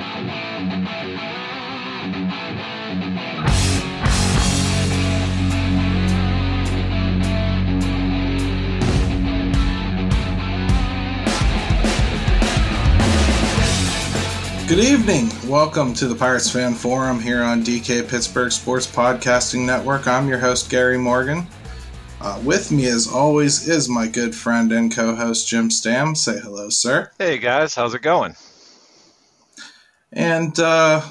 [0.00, 0.06] Good
[14.78, 15.28] evening.
[15.46, 20.06] Welcome to the Pirates Fan Forum here on DK Pittsburgh Sports Podcasting Network.
[20.06, 21.46] I'm your host, Gary Morgan.
[22.22, 26.14] Uh, with me, as always, is my good friend and co host, Jim Stam.
[26.14, 27.10] Say hello, sir.
[27.18, 27.74] Hey, guys.
[27.74, 28.34] How's it going?
[30.12, 31.02] And uh,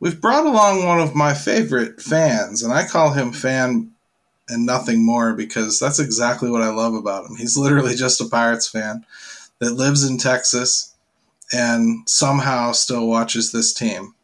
[0.00, 3.90] we've brought along one of my favorite fans, and I call him fan
[4.48, 7.36] and nothing more because that's exactly what I love about him.
[7.36, 9.06] He's literally just a Pirates fan
[9.58, 10.94] that lives in Texas
[11.52, 14.14] and somehow still watches this team.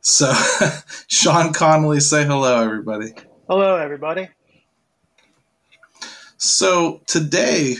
[0.00, 0.32] So,
[1.08, 3.14] Sean Connolly, say hello, everybody.
[3.48, 4.28] Hello, everybody.
[6.36, 7.76] So, today,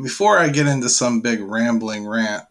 [0.00, 2.44] before I get into some big rambling rant,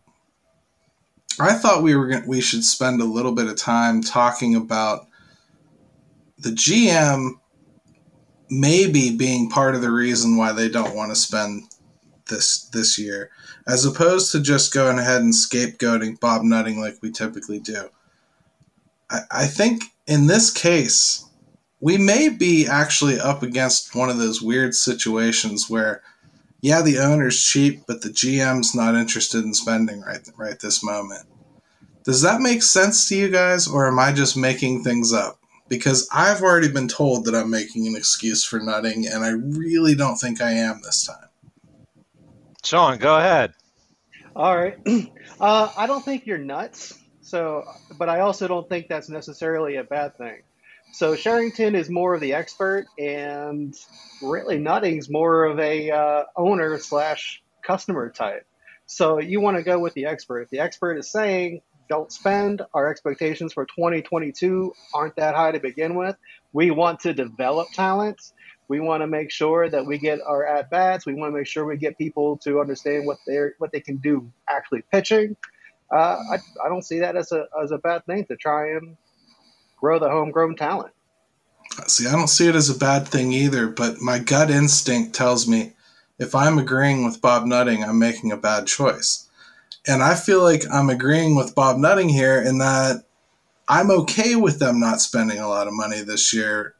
[1.39, 5.07] I thought we were going we should spend a little bit of time talking about
[6.37, 7.31] the GM
[8.49, 11.63] maybe being part of the reason why they don't want to spend
[12.29, 13.31] this this year
[13.67, 17.89] as opposed to just going ahead and scapegoating Bob Nutting like we typically do.
[19.09, 21.25] I, I think in this case,
[21.79, 26.03] we may be actually up against one of those weird situations where,
[26.61, 31.27] yeah, the owner's cheap, but the GM's not interested in spending right right this moment.
[32.03, 35.39] Does that make sense to you guys, or am I just making things up?
[35.67, 39.95] Because I've already been told that I'm making an excuse for nutting, and I really
[39.95, 41.29] don't think I am this time.
[42.63, 43.53] Sean, go ahead.
[44.35, 44.77] All right.
[45.37, 46.97] Uh, I don't think you're nuts.
[47.19, 47.65] So,
[47.97, 50.43] but I also don't think that's necessarily a bad thing.
[50.95, 53.75] So Cherington is more of the expert, and
[54.21, 58.47] really Nutting's more of a uh, owner slash customer type.
[58.85, 60.47] So you want to go with the expert.
[60.51, 65.95] The expert is saying don't spend, our expectations for 2022 aren't that high to begin
[65.95, 66.15] with.
[66.53, 68.31] We want to develop talents.
[68.69, 71.05] We want to make sure that we get our at bats.
[71.05, 73.97] We want to make sure we get people to understand what they what they can
[73.97, 75.35] do actually pitching.
[75.93, 78.95] Uh, I, I don't see that as a as a bad thing to try and
[79.85, 80.91] grow the homegrown talent.
[81.85, 85.47] See, I don't see it as a bad thing either, but my gut instinct tells
[85.47, 85.73] me
[86.17, 89.29] if I'm agreeing with Bob Nutting, I'm making a bad choice.
[89.85, 93.03] And I feel like I'm agreeing with Bob Nutting here in that
[93.67, 96.73] I'm okay with them not spending a lot of money this year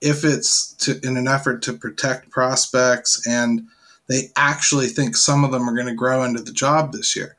[0.00, 3.66] if it's to, in an effort to protect prospects and
[4.08, 7.34] they actually think some of them are going to grow into the job this year.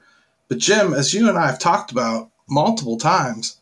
[0.50, 3.62] But Jim, as you and I have talked about multiple times,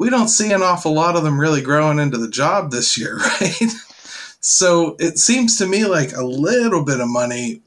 [0.00, 3.16] we don't see an awful lot of them really growing into the job this year,
[3.40, 3.70] right?
[4.40, 7.62] so it seems to me like a little bit of money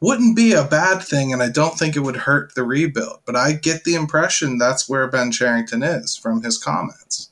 [0.00, 3.20] wouldn't be a bad thing, and I don't think it would hurt the rebuild.
[3.26, 7.28] But I get the impression that's where Ben Cherington is from his comments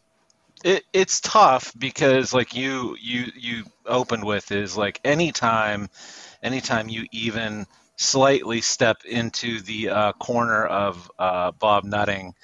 [0.67, 5.89] it, it's tough because like you you you opened with is like anytime
[6.43, 12.35] anytime you even slightly step into the uh, corner of uh, Bob Nutting,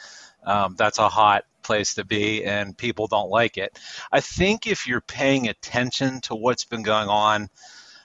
[0.44, 3.78] um, that's a hot place to be, and people don't like it.
[4.11, 7.49] I think if you're paying attention to what's been going on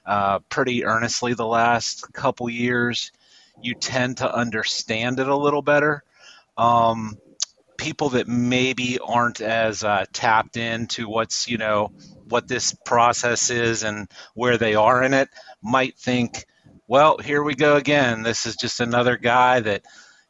[0.05, 3.11] uh, pretty earnestly the last couple years,
[3.61, 6.03] you tend to understand it a little better.
[6.57, 7.17] Um,
[7.77, 11.91] people that maybe aren't as uh, tapped into what's you know
[12.27, 15.29] what this process is and where they are in it
[15.61, 16.45] might think
[16.87, 19.83] well here we go again this is just another guy that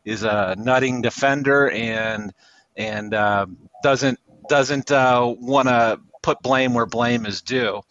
[0.05, 2.33] is a nutting defender and
[2.77, 3.45] and uh,
[3.83, 7.81] doesn't doesn't uh, want to put blame where blame is due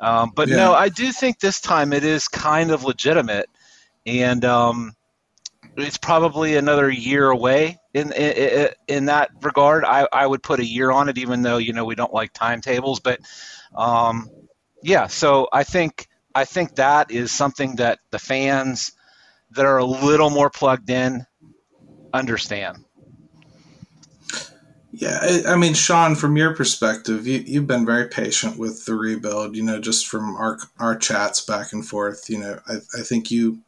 [0.00, 0.56] um, but yeah.
[0.56, 3.48] no i do think this time it is kind of legitimate
[4.06, 4.94] and um,
[5.76, 9.84] it's probably another year away in in, in that regard.
[9.84, 12.32] I, I would put a year on it, even though you know we don't like
[12.32, 13.00] timetables.
[13.00, 13.20] But
[13.74, 14.28] um,
[14.82, 18.92] yeah, so I think I think that is something that the fans
[19.52, 21.26] that are a little more plugged in
[22.12, 22.84] understand.
[24.94, 28.94] Yeah, I, I mean, Sean, from your perspective, you, you've been very patient with the
[28.94, 29.56] rebuild.
[29.56, 32.28] You know, just from our our chats back and forth.
[32.28, 33.60] You know, I, I think you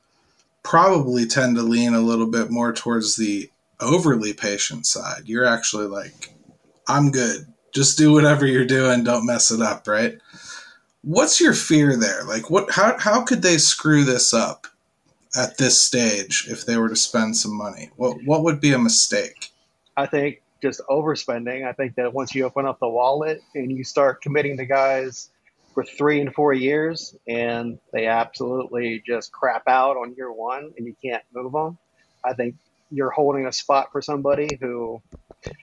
[0.63, 3.51] probably tend to lean a little bit more towards the
[3.81, 5.23] overly patient side.
[5.25, 6.35] You're actually like,
[6.89, 7.47] I'm good.
[7.73, 9.03] Just do whatever you're doing.
[9.03, 10.19] Don't mess it up, right?
[11.03, 12.25] What's your fear there?
[12.25, 12.71] Like, what?
[12.71, 14.67] How how could they screw this up
[15.35, 17.91] at this stage if they were to spend some money?
[17.97, 19.53] What what would be a mistake?
[19.97, 21.69] I think just overspending.
[21.69, 25.29] I think that once you open up the wallet and you start committing to guys
[25.75, 30.87] for three and four years and they absolutely just crap out on year one and
[30.87, 31.77] you can't move them,
[32.25, 32.55] I think
[32.91, 35.03] you're holding a spot for somebody who,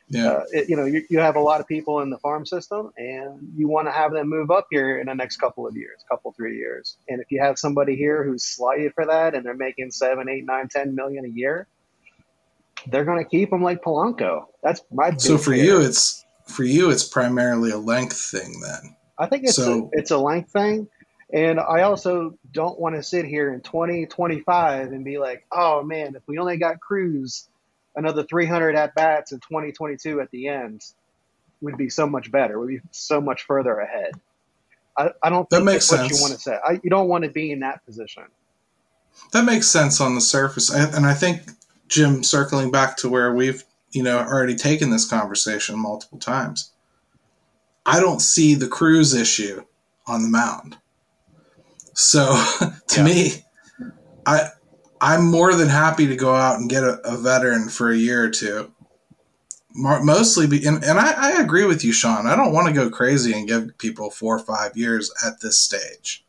[0.09, 0.27] Yeah.
[0.27, 2.91] uh, it, you know, you, you have a lot of people in the farm system,
[2.97, 6.03] and you want to have them move up here in the next couple of years,
[6.09, 6.97] couple three years.
[7.09, 10.45] And if you have somebody here who's slated for that, and they're making seven, eight,
[10.45, 11.65] nine, ten million a year,
[12.87, 14.45] they're going to keep them like Polanco.
[14.63, 15.15] That's my.
[15.17, 15.63] so for fear.
[15.63, 18.95] you, it's for you, it's primarily a length thing then.
[19.17, 20.87] I think it's So- a, it's a length thing,
[21.33, 26.15] and I also don't want to sit here in 2025 and be like, oh man,
[26.15, 27.47] if we only got Cruz
[27.95, 30.81] another 300 at bats in 2022 at the end,
[31.61, 32.59] we'd be so much better.
[32.59, 34.13] We'd be so much further ahead.
[34.97, 36.19] I, I don't That makes that's what sense.
[36.19, 36.57] you want to say.
[36.65, 38.23] I, you don't want to be in that position.
[39.33, 41.41] That makes sense on the surface, and I think
[41.91, 46.71] Jim, circling back to where we've you know already taken this conversation multiple times.
[47.85, 49.65] I don't see the Cruz issue
[50.07, 50.77] on the mound.
[51.93, 52.25] So
[52.89, 53.03] to Yeah.
[53.03, 53.31] me,
[54.25, 54.49] I
[55.01, 58.23] I'm more than happy to go out and get a, a veteran for a year
[58.23, 58.71] or two.
[59.73, 62.27] Mostly, be, and, and I, I agree with you, Sean.
[62.27, 65.59] I don't want to go crazy and give people four or five years at this
[65.59, 66.25] stage.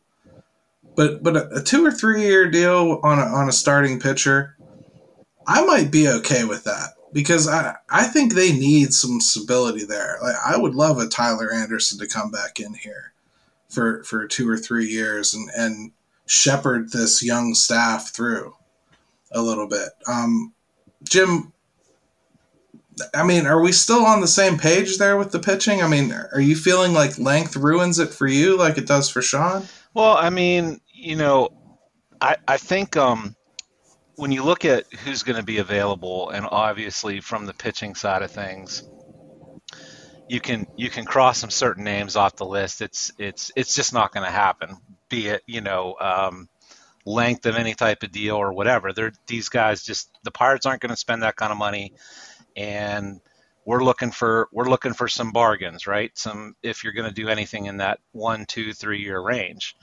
[0.95, 4.52] But but a, a two or three year deal on a, on a starting pitcher,
[5.47, 10.17] I might be okay with that because I I think they need some stability there.
[10.21, 13.13] Like I would love a Tyler Anderson to come back in here
[13.69, 15.91] for for two or three years and and
[16.25, 18.55] shepherd this young staff through
[19.31, 19.89] a little bit.
[20.07, 20.53] Um,
[21.03, 21.51] Jim,
[23.13, 25.81] I mean, are we still on the same page there with the pitching?
[25.81, 29.21] I mean, are you feeling like length ruins it for you like it does for
[29.21, 29.67] Sean?
[29.93, 31.49] Well, I mean, you know,
[32.21, 33.35] I I think um,
[34.15, 38.21] when you look at who's going to be available, and obviously from the pitching side
[38.21, 38.83] of things,
[40.29, 42.81] you can you can cross some certain names off the list.
[42.81, 44.77] It's it's it's just not going to happen.
[45.09, 46.47] Be it you know um,
[47.05, 48.93] length of any type of deal or whatever.
[48.93, 51.93] They're these guys just the Pirates aren't going to spend that kind of money,
[52.55, 53.19] and
[53.65, 56.11] we're looking for we're looking for some bargains, right?
[56.17, 59.75] Some if you're going to do anything in that one, two, three year range.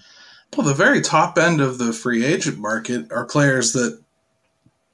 [0.57, 4.03] Well, the very top end of the free agent market are players that,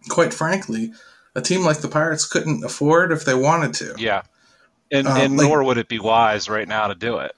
[0.08, 0.92] quite frankly,
[1.34, 3.94] a team like the Pirates couldn't afford if they wanted to.
[3.98, 4.22] Yeah,
[4.90, 7.32] and Uh, and like- nor would it be wise right now to do it.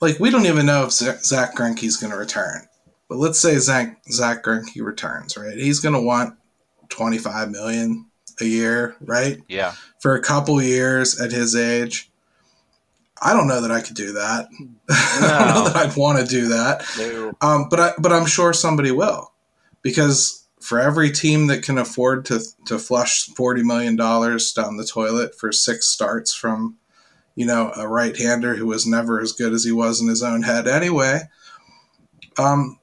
[0.00, 2.66] Like we don't even know if Zach Greinke's going to return,
[3.08, 5.56] but let's say Zach Zach Greinke returns, right?
[5.56, 6.34] He's going to want
[6.88, 8.06] twenty five million
[8.40, 9.40] a year, right?
[9.48, 12.10] Yeah, For a couple years at his age.
[13.24, 14.48] I don't know that I could do that.
[14.90, 16.84] I don't know that I'd want to do that.
[16.98, 17.32] No.
[17.40, 19.30] Um, but I, but I'm sure somebody will,
[19.82, 24.86] because for every team that can afford to to flush forty million dollars down the
[24.86, 26.76] toilet for six starts from,
[27.34, 30.22] you know, a right hander who was never as good as he was in his
[30.22, 31.20] own head anyway.
[32.38, 32.78] Um,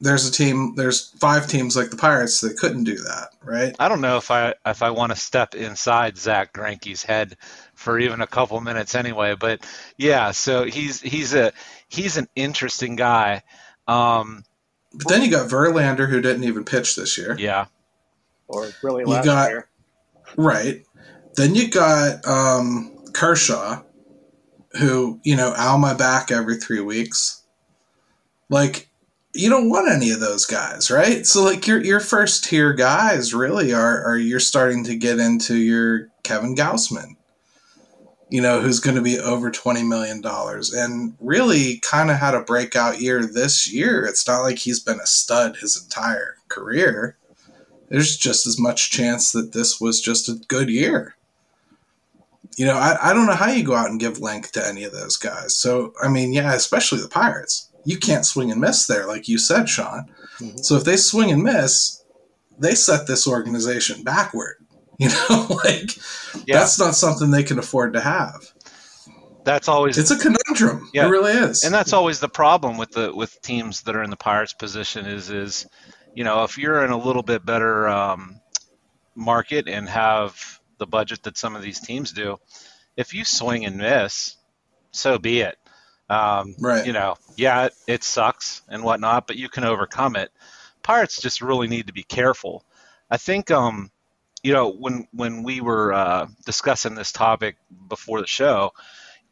[0.00, 0.74] there's a team.
[0.76, 3.74] There's five teams like the Pirates that couldn't do that, right?
[3.78, 7.36] I don't know if I if I want to step inside Zach Greinke's head
[7.74, 9.34] for even a couple minutes anyway.
[9.34, 9.66] But
[9.96, 11.52] yeah, so he's he's a
[11.88, 13.42] he's an interesting guy.
[13.88, 14.44] Um,
[14.94, 17.66] But then you got Verlander who didn't even pitch this year, yeah,
[18.48, 19.68] Or really You got- year.
[20.36, 20.82] right?
[21.36, 23.82] Then you got um, Kershaw,
[24.78, 27.42] who you know ow my back every three weeks.
[28.48, 28.88] Like
[29.34, 31.24] you don't want any of those guys, right?
[31.26, 35.56] So like your your first tier guys really are are you're starting to get into
[35.56, 37.16] your Kevin Gausman,
[38.30, 42.34] you know, who's going to be over twenty million dollars, and really kind of had
[42.34, 44.04] a breakout year this year.
[44.04, 47.16] It's not like he's been a stud his entire career.
[47.88, 51.16] There's just as much chance that this was just a good year.
[52.56, 54.84] You know, I, I don't know how you go out and give length to any
[54.84, 55.56] of those guys.
[55.56, 57.70] So, I mean, yeah, especially the Pirates.
[57.84, 60.10] You can't swing and miss there, like you said, Sean.
[60.40, 60.62] Mhm.
[60.62, 62.02] So if they swing and miss,
[62.58, 64.56] they set this organization backward.
[65.00, 65.96] You know, like
[66.44, 66.58] yeah.
[66.58, 68.52] that's not something they can afford to have.
[69.44, 70.90] That's always It's a conundrum.
[70.92, 71.06] Yeah.
[71.06, 71.62] It really is.
[71.62, 75.06] and that's always the problem with the with teams that are in the Pirates position
[75.06, 75.66] is is
[76.14, 78.40] you know if you're in a little bit better um,
[79.14, 82.36] market and have the budget that some of these teams do,
[82.96, 84.36] if you swing and miss,
[84.90, 85.56] so be it.
[86.08, 86.86] Um, Right.
[86.86, 90.30] You know, yeah, it, it sucks and whatnot, but you can overcome it.
[90.82, 92.64] Pirates just really need to be careful.
[93.10, 93.90] I think, um,
[94.42, 97.56] you know, when when we were uh, discussing this topic
[97.88, 98.72] before the show,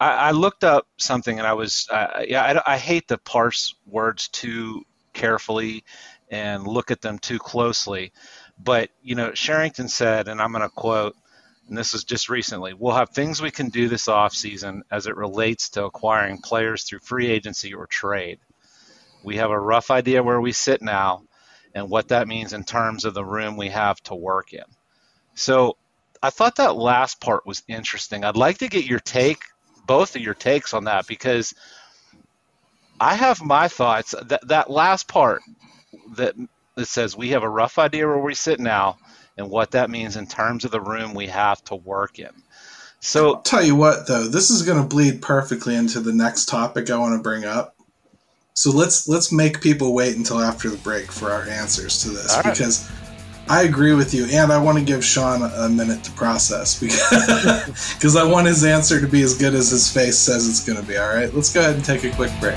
[0.00, 3.74] I, I looked up something and I was, uh, yeah, I, I hate to parse
[3.86, 5.84] words too carefully
[6.30, 8.12] and look at them too closely,
[8.62, 11.14] but you know, Cherington said, and I'm going to quote,
[11.68, 15.16] and this is just recently, we'll have things we can do this offseason as it
[15.16, 18.38] relates to acquiring players through free agency or trade.
[19.24, 21.22] We have a rough idea where we sit now
[21.74, 24.64] and what that means in terms of the room we have to work in.
[25.36, 25.76] So
[26.22, 28.24] I thought that last part was interesting.
[28.24, 29.42] I'd like to get your take,
[29.86, 31.54] both of your takes on that, because
[32.98, 34.14] I have my thoughts.
[34.24, 35.42] That that last part
[36.16, 36.34] that
[36.74, 38.98] that says we have a rough idea where we sit now
[39.36, 42.30] and what that means in terms of the room we have to work in.
[43.00, 46.46] So I'll tell you what though, this is going to bleed perfectly into the next
[46.46, 47.76] topic I want to bring up.
[48.54, 52.34] So let's let's make people wait until after the break for our answers to this
[52.36, 52.44] right.
[52.44, 52.90] because
[53.48, 56.80] I agree with you, and I want to give Sean a minute to process
[57.94, 60.80] because I want his answer to be as good as his face says it's going
[60.80, 60.96] to be.
[60.96, 62.56] All right, let's go ahead and take a quick break.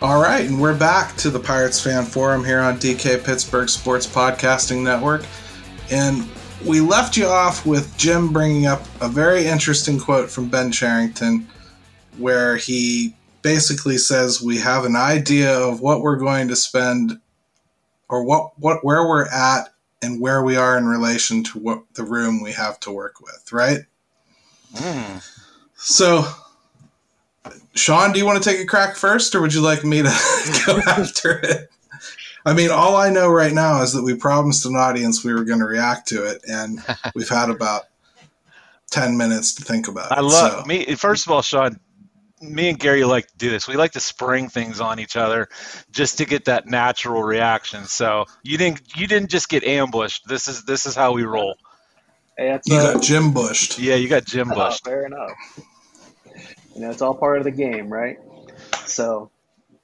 [0.00, 4.06] All right, and we're back to the Pirates Fan Forum here on DK Pittsburgh Sports
[4.06, 5.24] Podcasting Network.
[5.90, 6.28] And
[6.64, 11.48] we left you off with Jim bringing up a very interesting quote from Ben Cherington,
[12.16, 17.18] where he basically says we have an idea of what we're going to spend
[18.08, 22.04] or what, what where we're at and where we are in relation to what the
[22.04, 23.80] room we have to work with, right?
[24.74, 25.28] mm,
[25.74, 26.24] So,
[27.74, 30.62] Sean, do you want to take a crack first, or would you like me to
[30.66, 31.70] go after it?
[32.44, 35.44] I mean, all I know right now is that we promised an audience we were
[35.44, 36.80] going to react to it, and
[37.14, 37.84] we've had about
[38.90, 40.18] ten minutes to think about it.
[40.18, 40.94] I love so- me.
[40.94, 41.78] First of all, Sean,
[42.40, 43.68] me and Gary like to do this.
[43.68, 45.48] We like to spring things on each other
[45.90, 47.84] just to get that natural reaction.
[47.84, 50.26] So you didn't you didn't just get ambushed.
[50.26, 51.56] This is this is how we roll.
[52.36, 53.78] Hey, You uh, got Jim Bushed.
[53.80, 55.32] Yeah, you got Jim oh, fair enough.
[56.78, 58.18] You know, it's all part of the game, right?
[58.86, 59.32] So,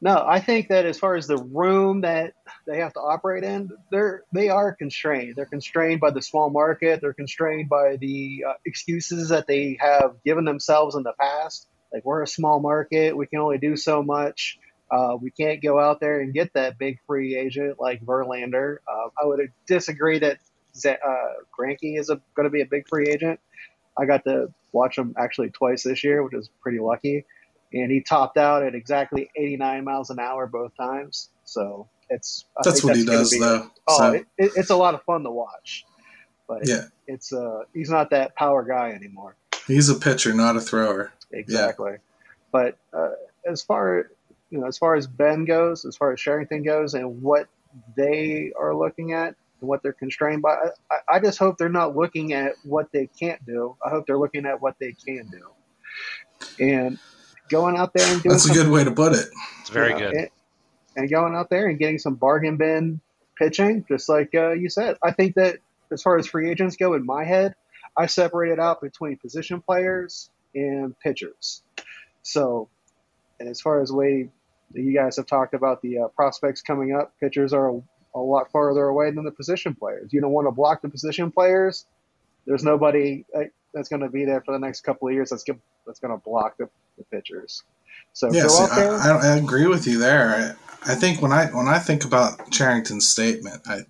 [0.00, 2.34] no, I think that as far as the room that
[2.68, 5.34] they have to operate in, they're they are constrained.
[5.34, 7.00] They're constrained by the small market.
[7.00, 11.66] They're constrained by the uh, excuses that they have given themselves in the past.
[11.92, 14.56] Like we're a small market, we can only do so much.
[14.88, 18.76] Uh, we can't go out there and get that big free agent like Verlander.
[18.86, 20.38] Uh, I would disagree that
[20.76, 23.40] Z- uh, is going to be a big free agent.
[23.98, 27.24] I got to watch him actually twice this year, which is pretty lucky.
[27.72, 31.30] And he topped out at exactly 89 miles an hour both times.
[31.44, 33.68] So it's I That's what he does, be- though.
[33.88, 35.84] Oh, So, it, it, it's a lot of fun to watch,
[36.48, 36.84] but Yeah.
[37.06, 39.36] it's uh he's not that power guy anymore.
[39.66, 41.12] he's a pitcher, not a thrower.
[41.32, 41.96] Exactly.
[42.52, 43.10] But uh,
[43.46, 44.10] as far
[44.50, 47.48] you know, as far as Ben goes, as far as Cherington goes, and what
[47.96, 49.34] they are looking at
[49.64, 50.56] and what they're constrained by,
[50.90, 53.76] I, I just hope they're not looking at what they can't do.
[53.84, 56.98] I hope they're looking at what they can do, and
[57.48, 59.26] going out there and doing That's a good way to put it.
[59.60, 60.14] It's very you know, good.
[60.14, 60.28] And,
[60.96, 63.00] and going out there and getting some bargain bin
[63.36, 64.96] pitching, just like uh, you said.
[65.02, 65.58] I think that
[65.90, 67.54] as far as free agents go, in my head,
[67.96, 71.62] I separated out between position players and pitchers.
[72.22, 72.68] So,
[73.40, 74.28] and as far as the way
[74.72, 77.82] you guys have talked about the uh, prospects coming up, pitchers are a,
[78.14, 80.12] a lot farther away than the position players.
[80.12, 81.86] You don't want to block the position players.
[82.46, 83.24] There's nobody
[83.72, 86.16] that's going to be there for the next couple of years that's go- that's going
[86.16, 87.62] to block the, the pitchers.
[88.12, 88.46] So Yeah.
[88.48, 90.56] I, I, I agree with you there.
[90.86, 93.80] I, I think when I when I think about Cherington's statement, I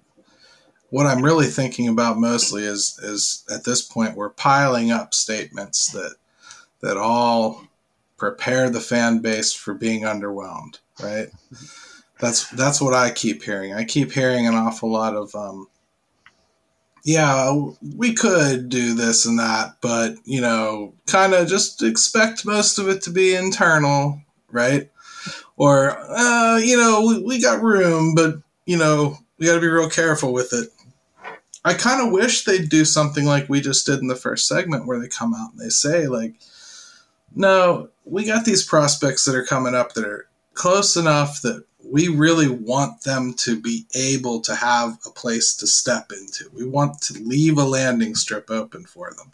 [0.91, 5.91] what I'm really thinking about mostly is is at this point we're piling up statements
[5.93, 6.17] that
[6.81, 7.65] that all
[8.17, 11.29] prepare the fan base for being underwhelmed, right?
[11.53, 11.84] Mm-hmm.
[12.21, 13.75] That's that's what I keep hearing.
[13.75, 15.67] I keep hearing an awful lot of um,
[17.05, 17.55] yeah,
[17.97, 22.89] we could do this and that, but you know, kind of just expect most of
[22.89, 24.91] it to be internal, right?
[25.57, 29.69] Or uh, you know, we, we got room, but you know, we got to be
[29.69, 30.71] real careful with it.
[31.67, 34.87] I kind of wish they'd do something like we just did in the first segment,
[34.87, 36.35] where they come out and they say like,
[37.35, 42.09] "No, we got these prospects that are coming up that are close enough that we
[42.09, 46.51] really want them to be able to have a place to step into.
[46.53, 49.33] We want to leave a landing strip open for them.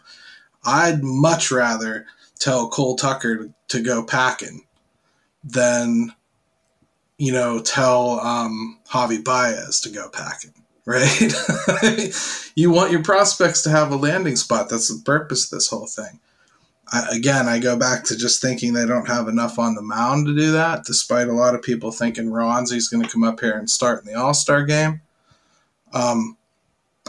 [0.65, 2.05] I'd much rather
[2.39, 4.65] tell Cole Tucker to go packing
[5.43, 6.13] than,
[7.17, 10.53] you know, tell um, Javi Baez to go packing,
[10.85, 12.51] right?
[12.55, 14.69] you want your prospects to have a landing spot.
[14.69, 16.19] That's the purpose of this whole thing.
[16.91, 20.27] I, again, I go back to just thinking they don't have enough on the mound
[20.27, 23.57] to do that, despite a lot of people thinking Ronzi's going to come up here
[23.57, 25.01] and start in the All Star game.
[25.93, 26.37] Um,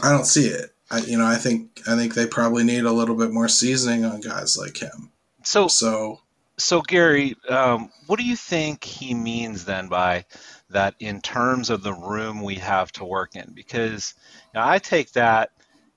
[0.01, 0.73] I don't see it.
[0.89, 4.05] I, you know, I think I think they probably need a little bit more seasoning
[4.05, 5.11] on guys like him.
[5.43, 6.19] So So
[6.57, 10.25] so Gary, um, what do you think he means then by
[10.69, 13.51] that in terms of the room we have to work in?
[13.53, 14.13] Because
[14.53, 15.49] you know, I take that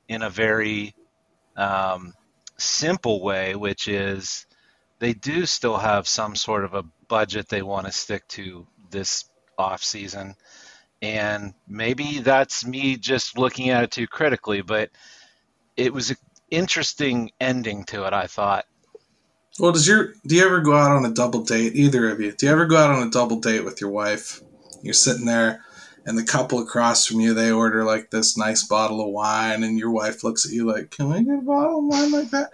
[0.08, 0.94] in a very
[1.56, 2.14] um,
[2.58, 4.46] simple way, which is
[4.98, 9.24] they do still have some sort of a budget they want to stick to this
[9.58, 10.34] off season.
[11.02, 14.90] And maybe that's me just looking at it too critically, but
[15.76, 16.16] it was an
[16.50, 18.64] interesting ending to it, I thought.
[19.58, 21.74] Well, does your do you ever go out on a double date?
[21.74, 22.32] Either of you?
[22.32, 24.40] Do you ever go out on a double date with your wife?
[24.82, 25.64] You're sitting there
[26.06, 29.78] and the couple across from you they order like this nice bottle of wine and
[29.78, 32.50] your wife looks at you like can we get a bottle of wine like that?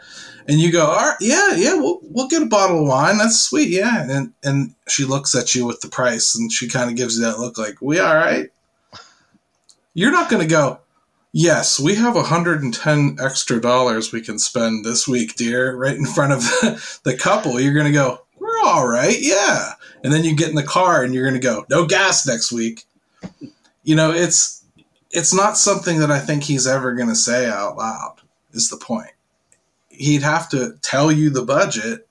[0.48, 3.40] And you go all right yeah yeah we'll, we'll get a bottle of wine that's
[3.40, 4.10] sweet yeah.
[4.10, 7.24] And and she looks at you with the price and she kind of gives you
[7.24, 8.50] that look like we all right?
[9.94, 10.80] You're not going to go
[11.34, 16.32] yes we have 110 extra dollars we can spend this week dear right in front
[16.32, 17.60] of the, the couple.
[17.60, 19.72] You're going to go we're all right yeah.
[20.02, 22.50] And then you get in the car and you're going to go no gas next
[22.50, 22.86] week
[23.82, 24.64] you know, it's
[25.10, 28.16] it's not something that I think he's ever going to say out loud.
[28.52, 29.10] Is the point?
[29.88, 32.06] He'd have to tell you the budget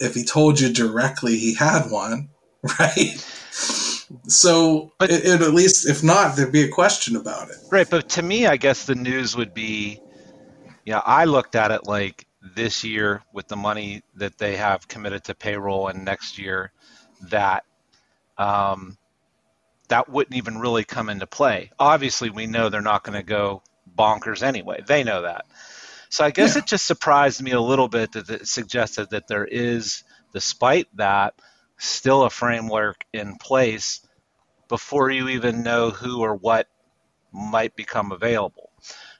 [0.00, 2.28] if he told you directly he had one,
[2.78, 3.16] right?
[4.28, 7.56] So but, it, it, at least, if not, there'd be a question about it.
[7.70, 10.00] Right, but to me, I guess the news would be,
[10.84, 15.24] yeah, I looked at it like this year with the money that they have committed
[15.24, 16.72] to payroll, and next year
[17.30, 17.64] that
[18.38, 18.96] um,
[19.88, 21.70] that wouldn't even really come into play.
[21.78, 23.62] Obviously, we know they're not going to go
[23.96, 24.82] bonkers anyway.
[24.86, 25.46] They know that.
[26.08, 26.62] So I guess yeah.
[26.62, 31.34] it just surprised me a little bit that it suggested that there is, despite that,
[31.78, 34.00] still a framework in place
[34.68, 36.68] before you even know who or what
[37.32, 38.70] might become available.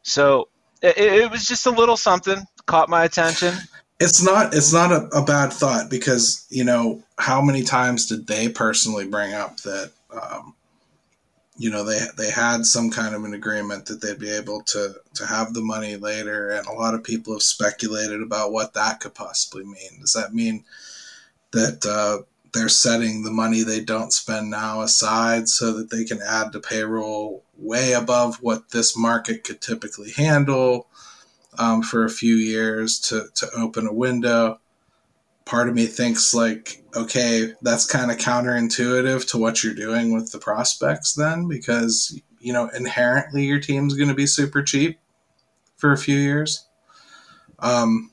[0.03, 0.49] So
[0.83, 3.55] it, it was just a little something caught my attention.
[3.99, 8.27] It's not it's not a, a bad thought because you know how many times did
[8.27, 10.55] they personally bring up that um,
[11.59, 14.95] you know they they had some kind of an agreement that they'd be able to
[15.15, 19.01] to have the money later and a lot of people have speculated about what that
[19.01, 20.01] could possibly mean.
[20.01, 20.65] Does that mean
[21.53, 26.21] that uh, they're setting the money they don't spend now aside so that they can
[26.23, 30.89] add to payroll way above what this market could typically handle
[31.59, 34.59] um, for a few years to to open a window
[35.47, 40.31] part of me thinks like okay that's kind of counterintuitive to what you're doing with
[40.33, 44.99] the prospects then because you know inherently your team's going to be super cheap
[45.77, 46.67] for a few years.
[47.61, 48.11] Um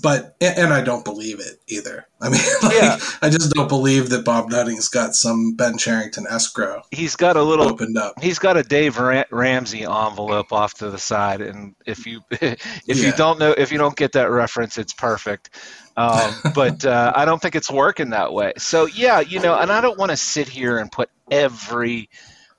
[0.00, 2.06] but and I don't believe it either.
[2.20, 2.98] I mean, like, yeah.
[3.20, 6.82] I just don't believe that Bob Nutting's got some Ben Cherington escrow.
[6.90, 8.22] He's got a little opened up.
[8.22, 12.94] He's got a Dave Ramsey envelope off to the side, and if you if yeah.
[12.94, 15.50] you don't know if you don't get that reference, it's perfect.
[15.96, 18.52] Um, but uh, I don't think it's working that way.
[18.58, 22.08] So yeah, you know, and I don't want to sit here and put every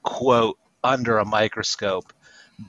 [0.03, 2.11] quote under a microscope,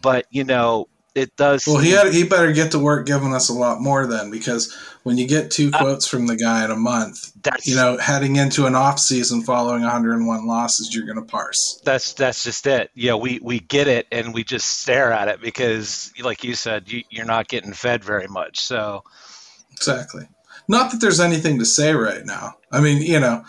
[0.01, 1.67] but you know, it does.
[1.67, 4.75] Well, he had, he better get to work giving us a lot more then, because
[5.05, 7.33] when you get two uh, quotes uh, from the guy in a month,
[7.65, 11.81] you know, heading into an off season following 101 losses, you're going to parse.
[11.85, 12.91] That's that's just it.
[12.95, 16.91] Yeah, we we get it and we just stare at it because, like you said,
[16.91, 18.61] you, you're not getting fed very much.
[18.61, 19.05] So
[19.71, 20.27] exactly.
[20.67, 22.55] Not that there's anything to say right now.
[22.73, 23.45] I mean, you know,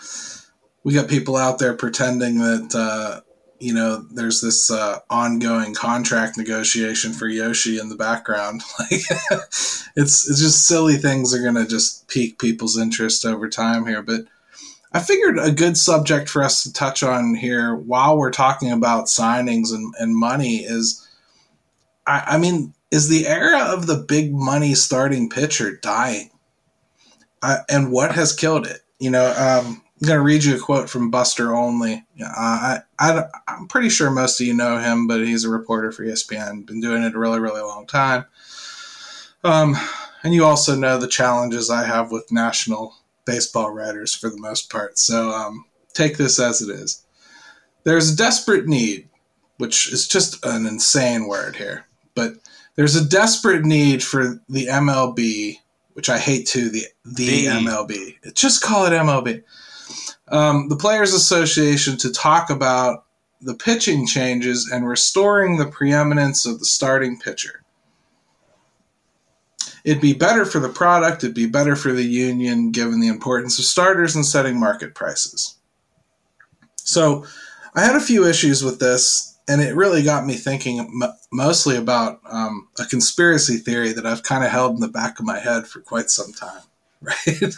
[0.84, 2.74] we got people out there pretending that.
[2.74, 3.20] Uh,
[3.58, 8.62] you know, there's this uh, ongoing contract negotiation for Yoshi in the background.
[8.78, 9.02] Like,
[9.96, 14.02] it's it's just silly things are gonna just pique people's interest over time here.
[14.02, 14.26] But
[14.92, 19.06] I figured a good subject for us to touch on here while we're talking about
[19.06, 21.06] signings and, and money is,
[22.06, 26.30] I, I mean, is the era of the big money starting pitcher dying?
[27.68, 28.80] And what has killed it?
[28.98, 32.04] You know, um, I'm going to read you a quote from Buster Olney.
[32.20, 35.90] Uh, I, I, I'm pretty sure most of you know him, but he's a reporter
[35.90, 36.66] for ESPN.
[36.66, 38.26] Been doing it a really, really long time.
[39.42, 39.74] Um,
[40.22, 44.70] and you also know the challenges I have with national baseball writers for the most
[44.70, 44.98] part.
[44.98, 47.02] So um, take this as it is.
[47.84, 49.08] There's a desperate need,
[49.56, 52.34] which is just an insane word here, but
[52.74, 55.60] there's a desperate need for the MLB,
[55.94, 57.46] which I hate to the the, the.
[57.46, 58.34] MLB.
[58.34, 59.42] Just call it MLB
[60.28, 63.04] um, the Players Association to talk about
[63.40, 67.62] the pitching changes and restoring the preeminence of the starting pitcher.
[69.84, 73.58] It'd be better for the product, it'd be better for the union given the importance
[73.58, 75.56] of starters and setting market prices.
[76.76, 77.24] So,
[77.76, 81.76] I had a few issues with this, and it really got me thinking m- mostly
[81.76, 85.38] about um, a conspiracy theory that I've kind of held in the back of my
[85.38, 86.62] head for quite some time,
[87.02, 87.52] right?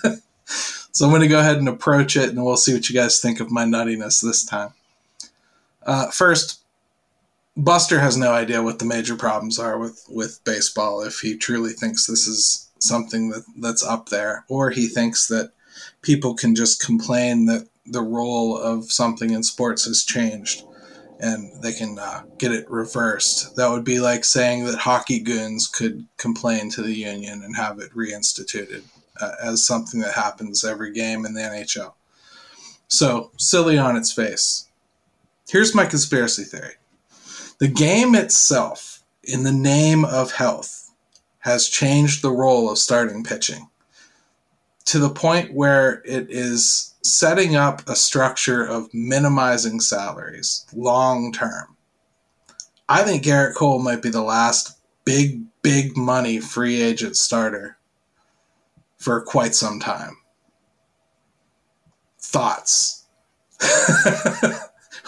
[0.98, 3.20] So I'm going to go ahead and approach it, and we'll see what you guys
[3.20, 4.74] think of my nuttiness this time.
[5.86, 6.58] Uh, first,
[7.56, 11.72] Buster has no idea what the major problems are with, with baseball if he truly
[11.72, 15.52] thinks this is something that, that's up there, or he thinks that
[16.02, 20.64] people can just complain that the role of something in sports has changed
[21.20, 23.54] and they can uh, get it reversed.
[23.54, 27.78] That would be like saying that hockey goons could complain to the union and have
[27.78, 28.82] it reinstituted
[29.20, 31.92] uh, as something that happens every game in the NHL.
[32.88, 34.66] So silly on its face.
[35.48, 36.74] Here's my conspiracy theory
[37.58, 40.90] the game itself, in the name of health,
[41.40, 43.68] has changed the role of starting pitching
[44.84, 51.76] to the point where it is setting up a structure of minimizing salaries long term.
[52.88, 57.77] I think Gerrit Cole might be the last big, big money free agent starter
[58.98, 60.16] for quite some time.
[62.20, 63.06] Thoughts?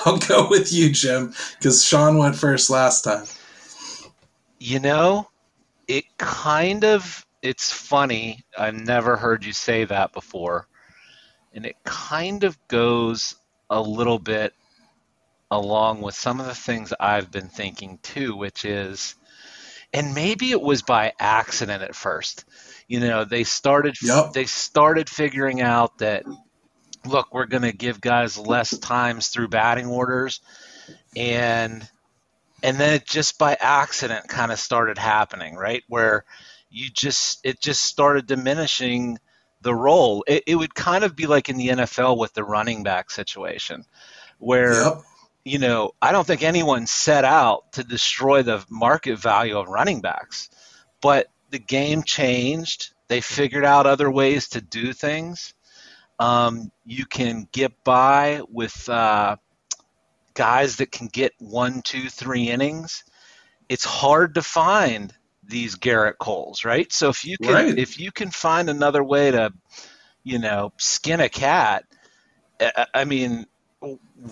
[0.05, 3.27] I'll go with you, Jim, because Sean went first last time.
[4.59, 5.29] You know,
[5.87, 8.45] it kind of it's funny.
[8.57, 10.67] I've never heard you say that before.
[11.53, 13.35] And it kind of goes
[13.71, 14.55] a little bit
[15.51, 19.17] along with some of the things I've been thinking too, which is,
[19.93, 22.45] and maybe it was by accident at first.
[22.91, 24.33] You know, they started Yep.
[24.33, 26.25] they started figuring out that
[27.07, 30.41] look, we're going to give guys less times through batting orders,
[31.15, 31.89] and
[32.65, 35.85] and then it just by accident kind of started happening, right?
[35.87, 36.25] Where
[36.69, 39.19] you just it just started diminishing
[39.63, 40.25] the role.
[40.27, 43.85] It, it would kind of be like in the NFL with the running back situation,
[44.39, 45.03] where Yep.
[45.45, 50.01] you know I don't think anyone set out to destroy the market value of running
[50.01, 50.51] backs,
[51.01, 52.93] but the game changed.
[53.09, 55.55] They figured out other ways to do things.
[56.19, 59.37] Um, you can get by with uh,
[60.35, 63.05] guys that can get one, two, three innings.
[63.69, 66.93] It's hard to find these Gerrit Coles, right?
[66.93, 67.79] So if you can Right.
[67.79, 69.53] if you can find another way to,
[70.23, 71.85] you know, skin a cat,
[72.61, 73.47] I, I mean,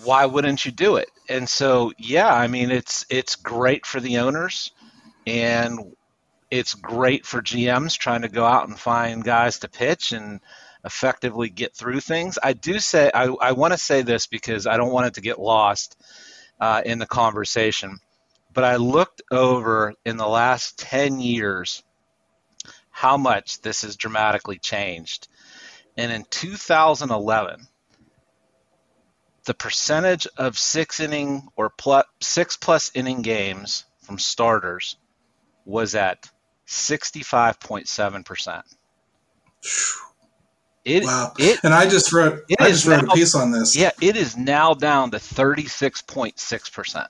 [0.03, 1.09] why wouldn't you do it?
[1.27, 4.71] And so, yeah, I mean, it's it's great for the owners,
[5.25, 5.79] and
[6.51, 10.39] it's great for GMs trying to go out and find guys to pitch and
[10.83, 12.39] effectively get through things.
[12.41, 15.21] I do say I, I want to say this because I don't want it to
[15.21, 16.01] get lost
[16.59, 17.99] uh, in the conversation.
[18.53, 21.83] But I looked over in the last 10 years
[22.89, 25.27] how much this has dramatically changed.
[25.97, 27.67] And in 2011,
[29.45, 34.97] the percentage of six inning or plus, six plus inning games from starters
[35.65, 36.29] was at
[36.69, 38.61] 65.7%.
[40.85, 41.33] It, Wow.
[41.37, 43.75] it, And I just wrote I just wrote now- a piece on this.
[43.75, 47.07] yeah, it is now down to 36.6%.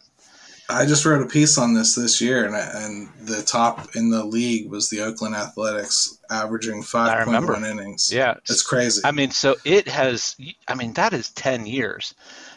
[0.72, 4.24] I just wrote a piece on this this year, and, and the top in the
[4.24, 8.12] league was the Oakland Athletics, averaging five point one innings.
[8.14, 8.36] Yeah.
[8.48, 9.02] it's crazy.
[9.04, 10.36] I mean, so it has,
[10.68, 12.14] I mean, that is 10 years,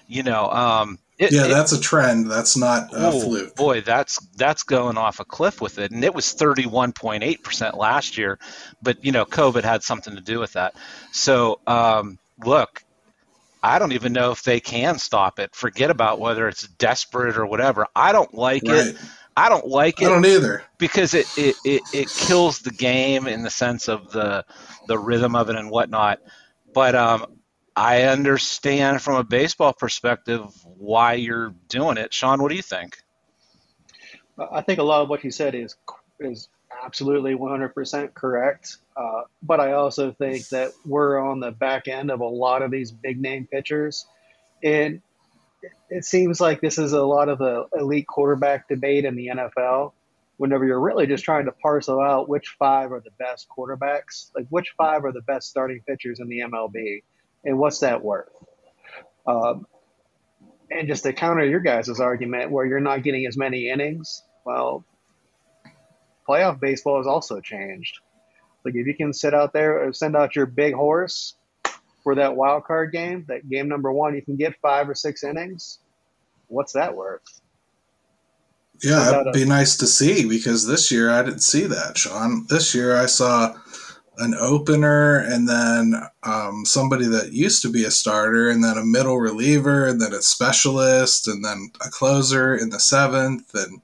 [0.09, 0.51] you know.
[0.51, 2.31] Um, it, yeah, it- that's a trend.
[2.31, 3.57] That's not a oh, fluke.
[3.57, 8.19] Boy, that's that's going off a cliff with it, and it was 31.8 percent last
[8.19, 8.39] year,
[8.83, 10.75] but you know, COVID had something to do with that.
[11.13, 12.83] So, um, look,
[13.63, 15.55] I don't even know if they can stop it.
[15.55, 17.87] Forget about whether it's desperate or whatever.
[17.95, 18.89] I don't like Right.
[18.89, 18.97] it.
[19.37, 20.07] I don't like it.
[20.07, 20.65] I don't either.
[20.79, 24.45] because it, it, it, it kills the game in the sense of the
[24.87, 26.21] the rhythm of it and whatnot.
[26.75, 27.27] But um,
[27.75, 32.13] I understand from a baseball perspective why you're doing it.
[32.13, 32.99] Sean, what do you think?
[34.39, 35.77] I think a lot of what you said is
[36.21, 36.49] is
[36.85, 38.77] absolutely 100% correct.
[38.97, 42.71] Uh, but I also think that we're on the back end of a lot of
[42.71, 44.07] these big name pitchers,
[44.63, 45.01] and
[45.91, 49.93] it seems like this is a lot of the elite quarterback debate in the NFL.
[50.37, 54.47] Whenever you're really just trying to parcel out which five are the best quarterbacks, like
[54.49, 57.03] which five are the best starting pitchers in the MLB,
[57.45, 58.29] and what's that worth?
[59.27, 59.67] Um,
[60.71, 64.85] and just to counter your guys' argument where you're not getting as many innings, well,
[66.29, 67.99] playoff baseball has also changed.
[68.65, 71.35] Like if you can sit out there or send out your big horse
[72.03, 75.25] for that wild card game, that game number one, you can get five or six
[75.25, 75.81] innings.
[76.49, 77.23] What's that worth?
[78.83, 82.47] Yeah, it'd be nice to see because this year I didn't see that, Sean.
[82.49, 83.55] This year I saw
[84.19, 88.85] an opener and then um, somebody that used to be a starter and then a
[88.85, 93.55] middle reliever and then a specialist and then a closer in the seventh.
[93.55, 93.81] And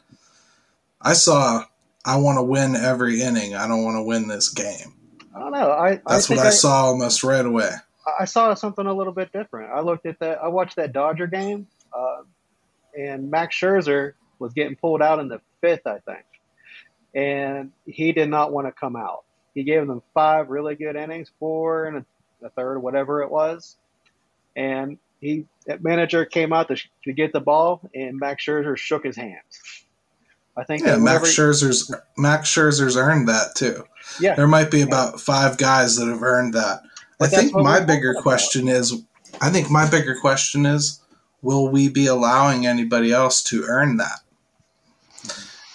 [1.01, 1.65] I saw
[2.05, 3.55] I want to win every inning.
[3.55, 4.95] I don't want to win this game.
[5.35, 5.71] I don't know.
[5.71, 7.71] I, I That's think what I, I, saw almost right away.
[8.19, 9.71] I saw something a little bit different.
[9.73, 10.43] I looked at that.
[10.43, 12.23] I watched that Dodger game, uh,
[12.99, 16.25] and Max Scherzer was getting pulled out in the fifth, I think,
[17.15, 19.25] and he did not want to come out.
[19.59, 22.05] He gave them five really good innings, four and
[22.45, 23.77] a, third, whatever it was,
[24.55, 29.05] and he that manager came out to, to get the ball, and Max Scherzer shook
[29.05, 29.41] his hand.
[30.57, 33.83] I think yeah, Max Scherzer's Max Scherzer's earned that too.
[34.21, 36.83] Yeah, there might be about five guys that have earned that.
[37.19, 39.03] But I think my bigger question is,
[39.41, 41.01] I think my bigger question is,
[41.43, 44.21] will we be allowing anybody else to earn that?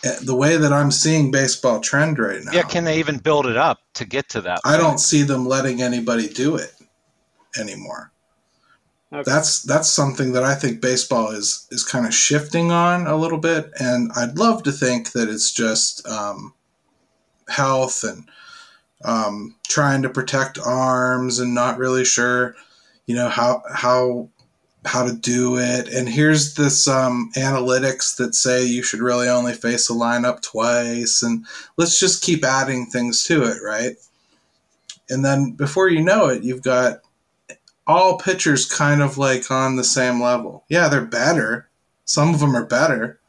[0.04, 2.52] Eh, the way that I'm seeing baseball trend right now.
[2.52, 4.60] Yeah, can they even build it up to get to that?
[4.66, 6.74] I don't see them letting anybody do it
[7.58, 8.12] anymore.
[9.14, 9.24] Okay.
[9.26, 13.38] That's that's something that I think baseball is is kind of shifting on a little
[13.38, 16.54] bit, and I'd love to think that it's just um,
[17.48, 18.28] health and
[19.06, 22.56] um, trying to protect arms and not really sure,
[23.06, 24.30] you know how how
[24.86, 25.88] how to do it.
[25.88, 31.24] And here's this um, analytics that say you should really only face a lineup twice,
[31.24, 31.46] and
[31.78, 33.96] let's just keep adding things to it, right?
[35.10, 37.02] And then before you know it, you've got
[37.86, 40.64] all pitchers kind of like on the same level.
[40.70, 41.70] Yeah, they're better.
[42.06, 43.20] Some of them are better.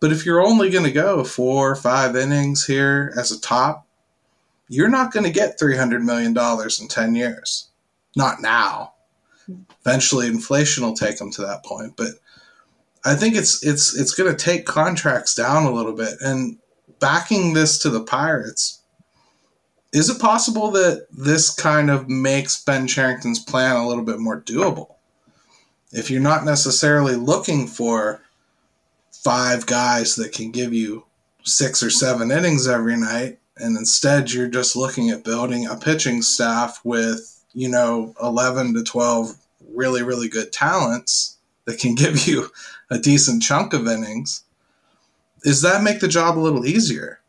[0.00, 3.86] But if you're only going to go four or five innings here as a top,
[4.68, 7.68] you're not going to get $300 million in 10 years.
[8.16, 8.91] Not now.
[9.84, 11.96] Eventually, inflation will take them to that point.
[11.96, 12.12] But
[13.04, 16.14] I think it's it's it's going to take contracts down a little bit.
[16.20, 16.58] And
[17.00, 18.80] backing this to the Pirates,
[19.92, 24.40] is it possible that this kind of makes Ben Cherington's plan a little bit more
[24.40, 24.94] doable?
[25.90, 28.22] If you're not necessarily looking for
[29.10, 31.04] five guys that can give you
[31.44, 36.22] six or seven innings every night, and instead you're just looking at building a pitching
[36.22, 39.36] staff with, you know, 11 to 12
[39.74, 42.50] really, really good talents that can give you
[42.90, 44.44] a decent chunk of innings,
[45.42, 47.20] does that make the job a little easier?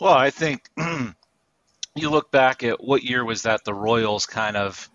[0.00, 0.68] Well, I think
[1.94, 4.88] you look back at what year was that the Royals kind of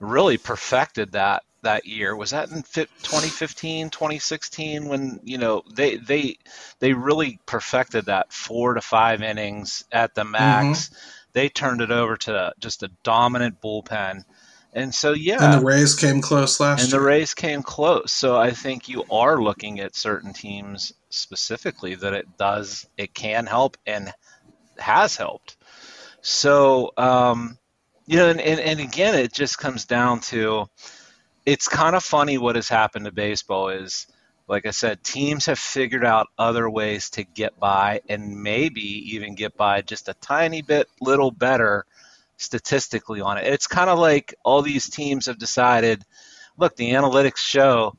[0.00, 6.36] really perfected that that year was that in 2015 2016 when you know they they
[6.80, 10.96] they really perfected that four to five innings at the max mm-hmm.
[11.34, 14.24] they turned it over to just a dominant bullpen
[14.72, 16.98] and so yeah and the rays came close last and year.
[16.98, 18.12] And the rays came close.
[18.12, 23.46] So i think you are looking at certain teams specifically that it does it can
[23.46, 24.12] help and
[24.78, 25.56] has helped.
[26.20, 27.58] So, um,
[28.06, 30.66] you know, and, and, and again, it just comes down to
[31.46, 34.06] it's kind of funny what has happened to baseball is,
[34.48, 39.34] like I said, teams have figured out other ways to get by and maybe even
[39.34, 41.84] get by just a tiny bit little better
[42.42, 43.46] statistically on it.
[43.46, 46.04] It's kind of like all these teams have decided,
[46.56, 47.96] look, the analytics show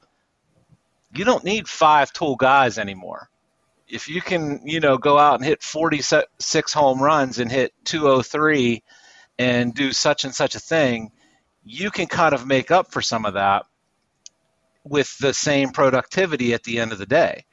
[1.16, 3.30] you don't need five tool guys anymore
[3.94, 8.82] if you can, you know, go out and hit 46 home runs and hit 203
[9.38, 11.12] and do such and such a thing,
[11.64, 13.66] you can kind of make up for some of that
[14.84, 17.46] with the same productivity at the end of the day.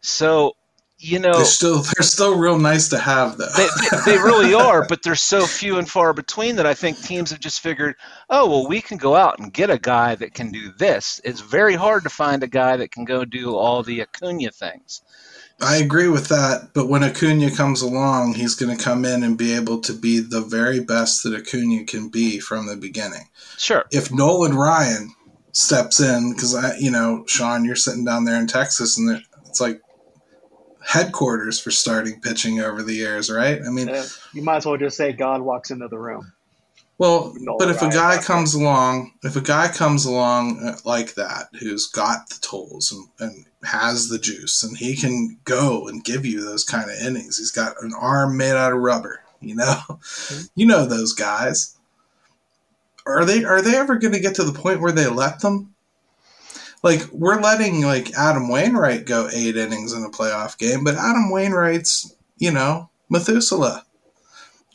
[0.00, 0.54] So,
[1.02, 3.48] you know, they're still they're still real nice to have though.
[3.56, 7.00] they, they, they, really are, but they're so few and far between that I think
[7.00, 7.96] teams have just figured,
[8.28, 11.18] oh well, we can go out and get a guy that can do this.
[11.24, 15.00] It's very hard to find a guy that can go do all the Acuna things.
[15.62, 19.38] I agree with that, but when Acuna comes along, he's going to come in and
[19.38, 23.28] be able to be the very best that Acuna can be from the beginning.
[23.58, 23.84] Sure.
[23.90, 25.14] If Nolan Ryan
[25.52, 29.60] steps in, because I, you know, Sean, you're sitting down there in Texas, and it's
[29.60, 29.80] like
[30.90, 33.60] headquarters for starting pitching over the years, right?
[33.64, 36.32] I mean, yeah, you might as well just say God walks into the room.
[36.98, 41.48] Well, but if a guy comes along, if a guy comes along uh, like that,
[41.58, 46.26] who's got the tools and, and has the juice, and he can go and give
[46.26, 49.22] you those kind of innings, he's got an arm made out of rubber.
[49.40, 50.46] You know, mm-hmm.
[50.56, 51.76] you know those guys.
[53.06, 55.74] Are they are they ever going to get to the point where they let them?
[56.82, 61.30] Like we're letting like Adam Wainwright go eight innings in a playoff game, but Adam
[61.30, 63.84] Wainwright's you know Methuselah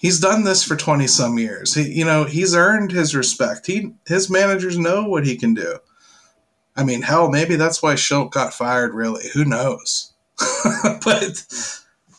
[0.06, 1.74] he's done this for 20 some years.
[1.74, 3.66] He, you know, he's earned his respect.
[3.66, 5.80] He, his managers know what he can do.
[6.76, 9.30] I mean, hell, maybe that's why Shildt got fired, really.
[9.34, 10.14] Who knows?
[10.84, 11.44] but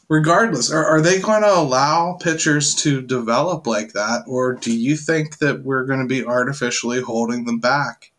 [0.08, 4.24] regardless, are, are they going to allow pitchers to develop like that?
[4.26, 8.10] Or do you think that we're going to be artificially holding them back?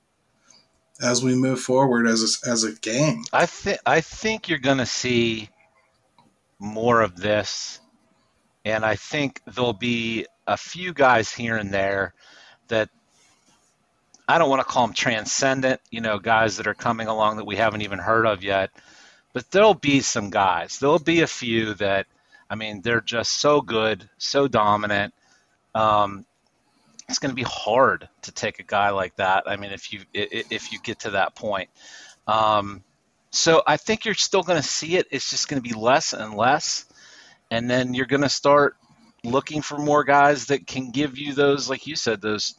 [1.02, 4.80] As we move forward as a, as a game, I think I think you're going
[4.80, 5.50] to see
[6.60, 7.80] more of this
[8.68, 12.14] and I think there'll be a few guys here and there
[12.68, 12.90] that
[14.28, 17.46] I don't want to call them transcendent, you know, guys that are coming along that
[17.46, 18.72] we haven't even heard of yet.
[19.32, 20.80] But there'll be some guys.
[20.80, 22.08] There'll be a few that,
[22.50, 25.14] I mean, they're just so good, so dominant.
[25.74, 26.26] Um,
[27.10, 29.43] it's going to be hard to take a guy like that.
[29.48, 31.70] I mean, if you if you get to that point,
[32.28, 32.84] um,
[33.32, 35.08] so I think you're still going to see it.
[35.12, 36.86] It's just going to be less and less,
[37.50, 38.76] and then you're going to start
[39.24, 42.56] looking for more guys that can give you those, like you said, those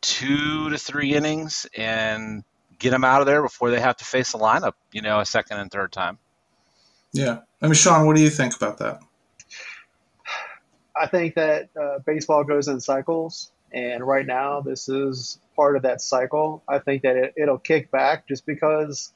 [0.00, 2.44] two to three innings and
[2.78, 5.26] get them out of there before they have to face a lineup, you know, a
[5.26, 6.18] second and third time.
[7.12, 7.40] Yeah.
[7.60, 9.00] I mean, Shaun, what do you think about that?
[11.00, 15.82] I think that uh, baseball goes in cycles, and right now this is part of
[15.82, 16.62] that cycle.
[16.68, 19.12] I think that it, will kick back just because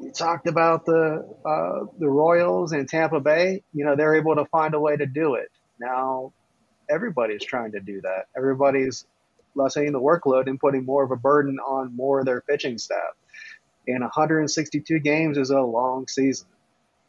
[0.00, 3.62] you talked about the uh, the Royals and Tampa Bay.
[3.72, 5.50] You know, they're able to find a way to do it.
[5.78, 6.32] Now,
[6.90, 8.26] everybody's trying to do that.
[8.36, 9.06] Everybody's
[9.54, 13.14] lessening the workload and putting more of a burden on more of their pitching staff.
[13.86, 16.46] And 162 games is a long season.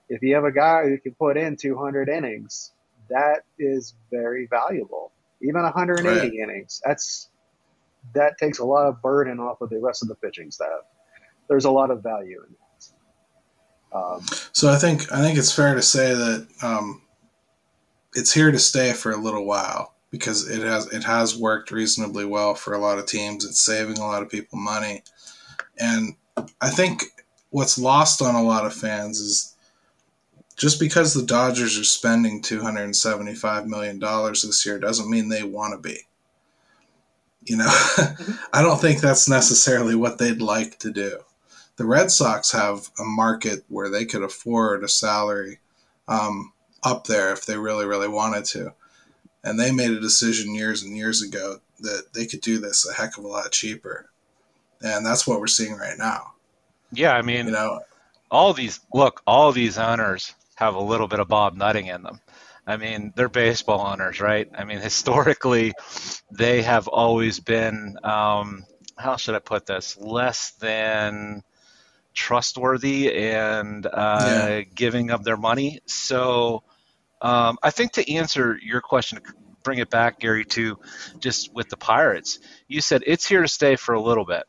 [0.09, 2.71] If you have a guy who can put in 200 innings,
[3.09, 5.11] that is very valuable.
[5.43, 6.33] Even 180 right.
[6.33, 7.29] innings, that's
[8.13, 10.81] that takes a lot of burden off of the rest of the pitching staff.
[11.47, 13.97] There's a lot of value in that.
[13.97, 17.01] Um, so I think I think it's fair to say that um,
[18.13, 22.25] it's here to stay for a little while because it has it has worked reasonably
[22.25, 23.45] well for a lot of teams.
[23.45, 25.03] It's saving a lot of people money,
[25.77, 26.15] and
[26.61, 27.03] I think
[27.49, 29.50] what's lost on a lot of fans is
[30.61, 34.79] just because the Dodgers are spending two hundred and seventy five million dollars this year
[34.79, 36.01] doesn't mean they want to be.
[37.43, 37.65] You know.
[38.53, 41.19] I don't think that's necessarily what they'd like to do.
[41.77, 45.59] The Red Sox have a market where they could afford a salary
[46.07, 48.73] um, up there if they really, really wanted to
[49.43, 52.93] and they made a decision years and years ago that they could do this a
[52.93, 54.09] heck of a lot cheaper,
[54.81, 56.33] and that's what we're seeing right now.
[56.91, 57.79] Yeah, I mean, you know,
[58.29, 62.19] all these look, all these owners have a little bit of Bob Nutting in them.
[62.67, 64.47] I mean, they're baseball owners, right?
[64.55, 65.73] I mean, historically,
[66.31, 68.63] they have always been, um,
[68.95, 71.41] how should I put this, less than
[72.13, 74.61] trustworthy and uh, yeah.
[74.61, 75.79] giving of their money.
[75.87, 76.61] So
[77.21, 79.19] um, I think to answer your question,
[79.63, 80.77] bring it back, Gary, to
[81.19, 84.43] just with the Pirates, you said it's here to stay for a little bit.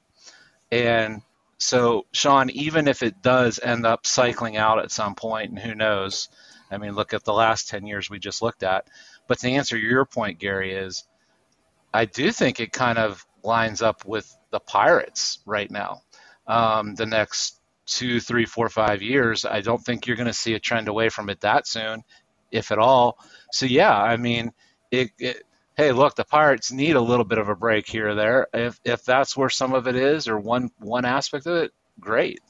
[0.70, 1.22] And
[1.62, 5.74] so, Shaun, even if it does end up cycling out at some point, and who
[5.74, 6.28] knows,
[6.70, 8.88] I mean, look at the last 10 years we just looked at.
[9.28, 11.04] But to answer your point, Gary, is
[11.94, 16.02] I do think it kind of lines up with the Pirates right now.
[16.46, 20.54] Um, the next two, three, four, five years, I don't think you're going to see
[20.54, 22.02] a trend away from it that soon
[22.52, 23.18] if at all.
[23.50, 24.52] So yeah, I mean,
[24.90, 25.42] it, it,
[25.76, 28.46] hey, look, the Pirates need a little bit of a break here or there.
[28.52, 32.40] If if that's where some of it is, or one one aspect of it, great.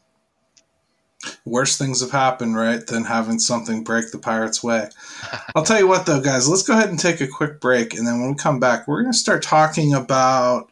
[1.44, 4.88] Worse things have happened, right, than having something break the Pirates' way.
[5.54, 8.06] I'll tell you what, though, guys, let's go ahead and take a quick break, and
[8.06, 10.70] then when we come back, we're going to start talking about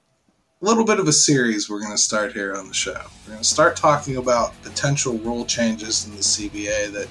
[0.61, 3.01] a little bit of a series we're going to start here on the show.
[3.25, 7.09] We're going to start talking about potential rule changes in the CBA that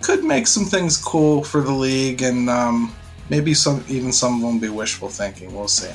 [0.00, 2.94] could make some things cool for the league, and um,
[3.30, 5.54] maybe some even some of them be wishful thinking.
[5.54, 5.90] We'll see.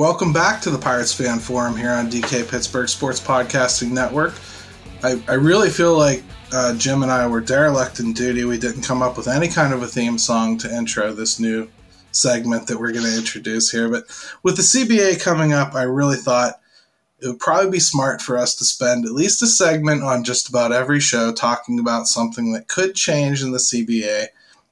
[0.00, 4.32] Welcome back to the Pirates Fan Forum here on DK Pittsburgh Sports Podcasting Network.
[5.02, 6.22] I, I really feel like
[6.54, 8.44] uh, Jim and I were derelict in duty.
[8.44, 11.68] We didn't come up with any kind of a theme song to intro this new
[12.12, 13.90] segment that we're going to introduce here.
[13.90, 14.04] But
[14.42, 16.54] with the CBA coming up, I really thought
[17.20, 20.48] it would probably be smart for us to spend at least a segment on just
[20.48, 24.28] about every show talking about something that could change in the CBA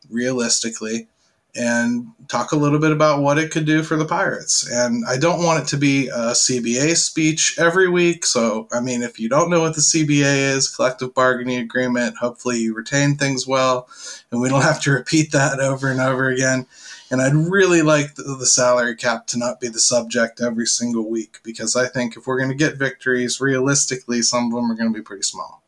[0.08, 1.06] realistically
[1.54, 4.70] and talk a little bit about what it could do for the Pirates.
[4.70, 8.26] And I don't want it to be a CBA speech every week.
[8.26, 12.58] So, I mean, if you don't know what the CBA is, collective bargaining agreement, hopefully
[12.58, 13.88] you retain things well
[14.30, 16.66] and we don't have to repeat that over and over again.
[17.10, 21.08] And I'd really like the, the salary cap to not be the subject every single
[21.08, 24.74] week because I think if we're going to get victories, realistically, some of them are
[24.74, 25.62] going to be pretty small.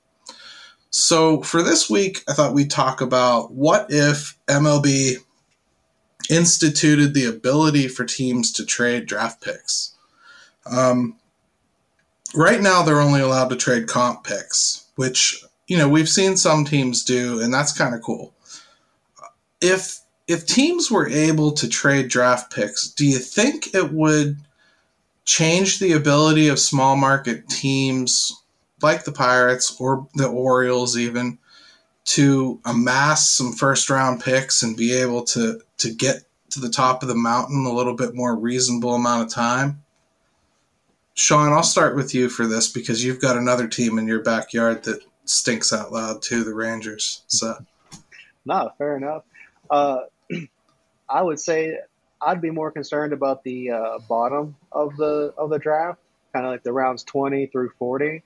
[0.91, 5.19] So, for this week, I thought we'd talk about what if MLB
[6.31, 9.95] instituted the ability for teams to trade draft picks.
[10.65, 11.17] Um,
[12.35, 16.65] right now, they're only allowed to trade comp picks, which you know we've seen some
[16.65, 18.33] teams do, and that's kind of cool.
[19.61, 24.37] If if teams were able to trade draft picks, do you think it would
[25.25, 28.41] change the ability of small market teams
[28.83, 31.39] like the Pirates or the Orioles even
[32.05, 37.03] to amass some first round picks and be able to to get to the top
[37.03, 39.83] of the mountain a little bit more reasonable amount of time?
[41.15, 44.85] Shaun, I'll start with you for this because you've got another team in your backyard
[44.85, 47.23] that stinks out loud too, the Rangers.
[47.27, 47.55] So,
[48.45, 49.25] no, fair enough.
[49.69, 50.03] Uh,
[51.09, 51.79] I would say
[52.21, 56.01] I'd be more concerned about the uh, bottom of the of the draft,
[56.33, 58.23] kind of like the rounds twenty through forty.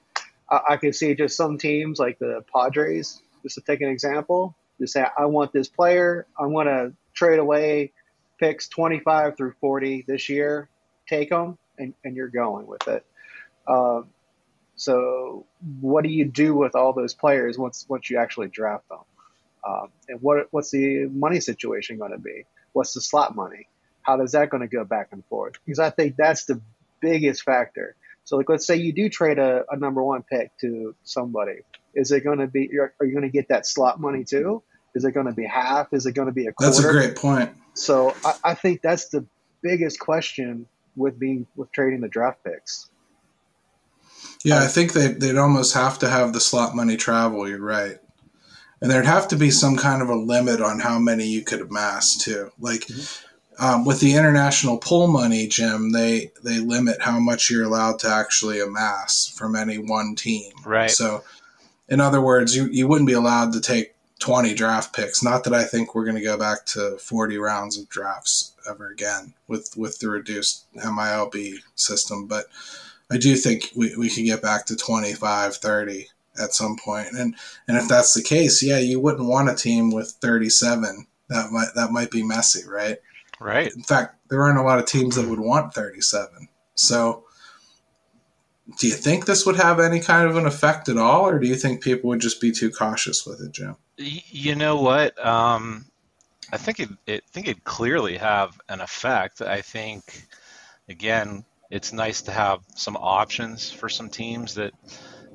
[0.50, 4.55] I, I could see just some teams like the Padres, just to take an example,
[4.80, 7.92] just say I want this player, I want to trade away
[8.38, 10.68] picks twenty five through forty this year,
[11.08, 13.04] take them, and, and you're going with it.
[13.66, 14.08] Um,
[14.76, 15.46] so,
[15.80, 18.98] what do you do with all those players once once you actually draft them?
[19.66, 22.44] Um, and what what's the money situation going to be?
[22.72, 23.68] What's the slot money?
[24.02, 25.54] How is that going to go back and forth?
[25.64, 26.60] Because I think that's the
[27.00, 27.96] biggest factor.
[28.24, 31.60] So, like, let's say you do trade a, a number one pick to somebody.
[31.94, 32.70] Is it going to be?
[32.78, 34.62] Are you going to get that slot money too?
[34.95, 35.92] Is it going to be half?
[35.92, 36.72] Is it going to be a quarter?
[36.72, 37.51] That's a great point.
[37.74, 39.24] So, I, I think that's the
[39.62, 40.66] biggest question
[40.97, 42.88] with being with trading the draft picks.
[44.45, 47.49] Yeah, I think they they'd almost have to have the slot money travel.
[47.49, 47.97] You're right,
[48.80, 51.62] and there'd have to be some kind of a limit on how many you could
[51.62, 52.51] amass too.
[52.61, 53.64] Like mm-hmm.
[53.64, 58.09] um, with the international pool money, Jim, they they limit how much you're allowed to
[58.09, 60.53] actually amass from any one team.
[60.64, 60.90] Right.
[60.90, 61.24] So,
[61.88, 63.93] in other words, you you wouldn't be allowed to take
[64.25, 65.22] 20 draft picks.
[65.22, 68.89] Not that I think we're going to go back to 40 rounds of drafts ever
[68.89, 72.47] again with with the reduced MILB system, but
[73.12, 76.09] I do think we, we could get back to 25, 30
[76.43, 77.09] at some point.
[77.12, 77.37] And
[77.68, 81.07] and if that's the case, yeah, you wouldn't want a team with 37.
[81.29, 82.97] That might that might be messy, right?
[83.41, 83.70] Right.
[83.77, 86.49] In fact, there aren't a lot of teams that would want 37.
[86.77, 87.25] So
[88.79, 91.47] do you think this would have any kind of an effect at all, or do
[91.47, 93.77] you think people would just be too cautious with it, Jim?
[93.97, 95.24] You know what?
[95.24, 95.84] Um,
[96.53, 99.40] I think it, it think it clearly have an effect.
[99.40, 100.26] I think
[100.88, 104.72] again, it's nice to have some options for some teams that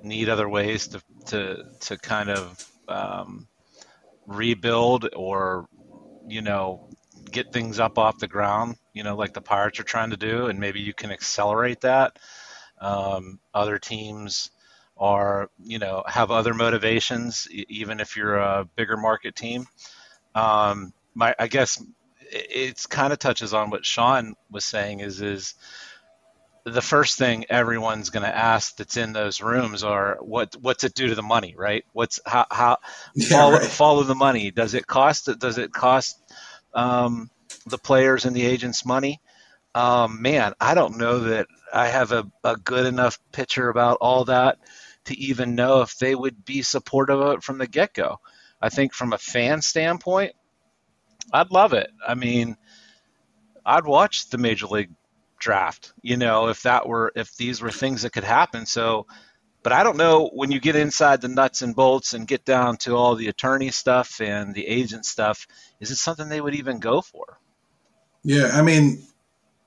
[0.03, 3.47] need other ways to to to kind of um,
[4.27, 5.67] rebuild or
[6.27, 6.89] you know
[7.31, 8.75] get things up off the ground.
[8.93, 12.19] You know, like the Pirates are trying to do, and maybe you can accelerate that.
[12.81, 14.51] Um, other teams
[14.99, 19.65] are you know have other motivations, even if you're a bigger market team.
[20.35, 21.81] Um, my I guess
[22.31, 25.55] it's kind of touches on what Shaun was saying is is
[26.65, 30.93] the first thing everyone's going to ask that's in those rooms are what what's it
[30.93, 32.77] do to the money right what's how how
[33.15, 33.63] yeah, follow, right.
[33.63, 36.21] follow the money does it cost does it cost
[36.73, 37.29] um,
[37.65, 39.19] the players and the agents money
[39.75, 44.25] um, man i don't know that i have a, a good enough picture about all
[44.25, 44.57] that
[45.09, 48.17] to even know if they would be supportive of it from the get-go
[48.61, 50.33] i think from a fan standpoint
[51.33, 52.55] i'd love it i mean
[53.65, 54.91] i'd watch the major league
[55.39, 58.65] draft, you know, if that were if these were things that could happen.
[58.65, 59.07] So
[59.61, 62.77] but I don't know when you get inside the nuts and bolts and get down
[62.77, 65.47] to all the attorney stuff and the agent stuff,
[65.81, 67.39] is it something they would even go for?
[68.23, 69.03] Yeah, I mean,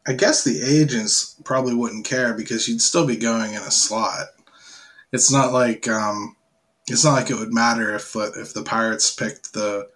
[0.07, 4.29] I guess the agents probably wouldn't care because you'd still be going in a slot.
[5.13, 6.37] It's not like um,
[6.89, 9.89] it's not like it would matter if if the Pirates picked the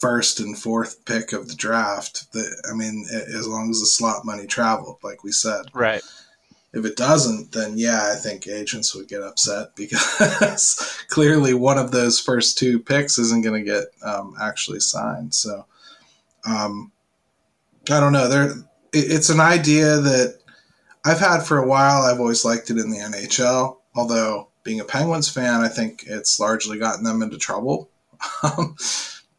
[0.00, 2.32] first and fourth pick of the draft.
[2.32, 6.02] That I mean, as long as the slot money traveled, like we said, right.
[6.72, 11.92] If it doesn't, then yeah, I think agents would get upset because clearly one of
[11.92, 15.34] those first two picks isn't going to get um, actually signed.
[15.34, 15.66] So,
[16.44, 16.90] um,
[17.88, 18.28] I don't know.
[18.28, 18.58] There, it,
[18.92, 20.40] it's an idea that
[21.04, 22.02] I've had for a while.
[22.02, 26.40] I've always liked it in the NHL, although being a Penguins fan, I think it's
[26.40, 27.90] largely gotten them into trouble.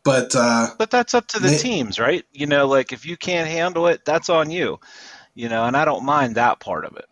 [0.05, 2.23] But uh, but that's up to the they, teams, right?
[2.31, 4.79] You know, like if you can't handle it, that's on you.
[5.33, 7.05] You know, and I don't mind that part of it.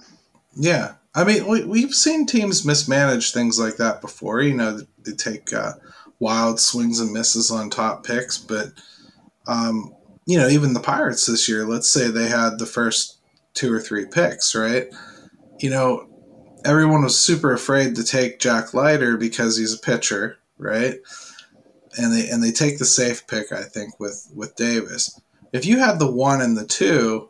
[0.55, 4.43] Yeah, I mean, we, we've seen teams mismanage things like that before.
[4.43, 5.73] You know, they take uh,
[6.19, 8.67] wild swings and misses on top picks, but
[9.47, 9.95] um,
[10.27, 11.65] you know, even the Pirates this year.
[11.65, 13.17] Let's say they had the first
[13.55, 14.85] two or three picks, right?
[15.57, 16.07] You know,
[16.65, 20.95] everyone was super afraid to take Jack Leiter because he's a pitcher, right?
[21.97, 25.19] and they and they take the safe pick, I think, with with Davis.
[25.51, 27.29] If you had the one and the two,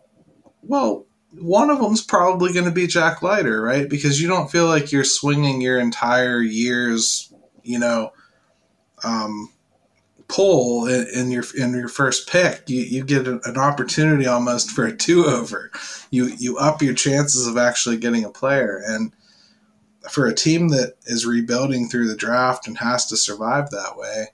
[0.62, 1.06] well,
[1.40, 3.90] one of them's probably going to be Jack Leiter, right?
[3.90, 8.12] Because you don't feel like you're swinging your entire year's you know,
[9.06, 9.50] um,
[10.28, 14.72] pull in, in, your in your first pick, you, you get an, an opportunity almost
[14.72, 15.72] for a two over.
[16.12, 19.14] You you up your chances of actually getting a player, and
[20.10, 24.28] for a team that is rebuilding through the draft and has to survive that way,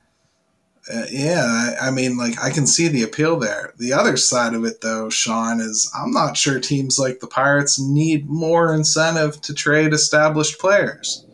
[0.91, 3.73] uh, yeah, I, I, mean, like I can see the appeal there.
[3.77, 7.79] The other side of it, though, Shaun, is I'm not sure teams like the Pirates
[7.79, 11.25] need more incentive to trade established players.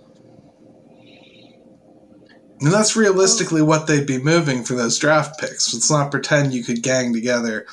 [2.59, 5.73] And that's realistically what they'd be moving for those draft picks.
[5.73, 7.65] Let's not pretend you could gang together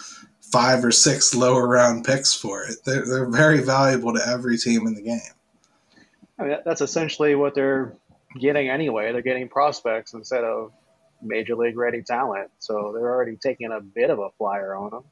[0.52, 2.76] five or six lower round picks for it.
[2.84, 5.20] They're, they're very valuable to every team in the game.
[6.42, 7.94] I mean, that's essentially what they're
[8.38, 9.12] getting anyway.
[9.12, 10.72] They're getting prospects instead of
[11.22, 12.50] major league ready talent.
[12.58, 15.04] So they're already taking a bit of a flyer on them.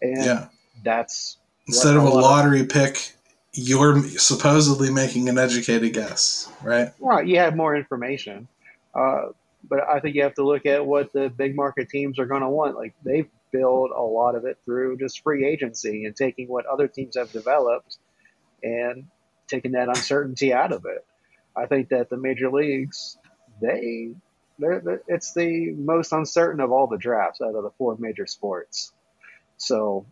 [0.00, 0.48] And yeah.
[0.82, 3.12] that's instead of a lottery of, pick,
[3.52, 6.90] you're supposedly making an educated guess, right?
[7.00, 7.26] Right.
[7.26, 8.48] You have more information.
[8.94, 9.28] Uh,
[9.68, 12.42] but I think you have to look at what the big market teams are going
[12.42, 12.76] to want.
[12.76, 16.88] Like they've built a lot of it through just free agency and taking what other
[16.88, 17.98] teams have developed
[18.62, 19.06] and
[19.48, 21.04] taking that uncertainty out of it.
[21.56, 23.16] I think that the major leagues,
[23.60, 24.14] they,
[24.58, 28.26] they're, they're, it's the most uncertain of all the drafts out of the four major
[28.26, 28.92] sports.
[29.56, 30.06] So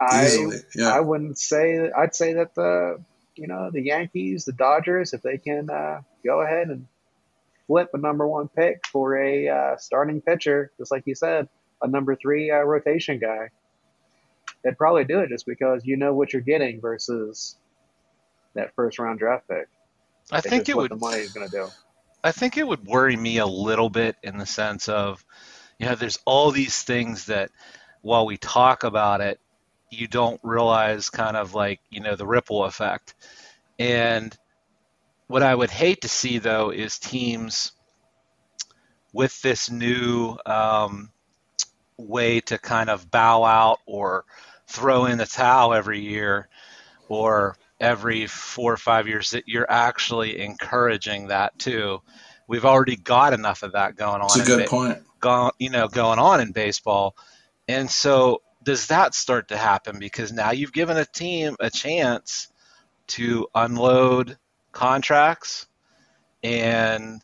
[0.00, 0.90] I, yeah.
[0.92, 3.02] I wouldn't say, I'd say that the,
[3.34, 6.86] you know, the Yankees, the Dodgers, if they can uh, go ahead and
[7.66, 11.48] flip a number one pick for a uh, starting pitcher, just like you said,
[11.82, 13.50] a number three uh, rotation guy.
[14.64, 17.56] They'd probably do it just because you know what you're getting versus
[18.54, 19.68] that first round draft pick.
[20.30, 20.90] I think it would.
[20.90, 21.68] The money is going to do.
[22.22, 25.24] I think it would worry me a little bit in the sense of,
[25.78, 27.50] you know, there's all these things that,
[28.02, 29.40] while we talk about it,
[29.90, 33.14] you don't realize kind of like you know the ripple effect,
[33.78, 34.36] and
[35.28, 37.72] what I would hate to see though is teams
[39.12, 41.10] with this new um,
[41.96, 44.24] way to kind of bow out or
[44.66, 46.48] throw in the towel every year
[47.08, 52.00] or every four or five years that you're actually encouraging that too.
[52.46, 54.28] We've already got enough of that going on.
[54.28, 55.02] That's a good ba- point.
[55.20, 57.16] Go, you know, going on in baseball,
[57.66, 62.48] and so does that start to happen because now you've given a team a chance
[63.08, 64.38] to unload
[64.72, 65.66] contracts
[66.42, 67.20] and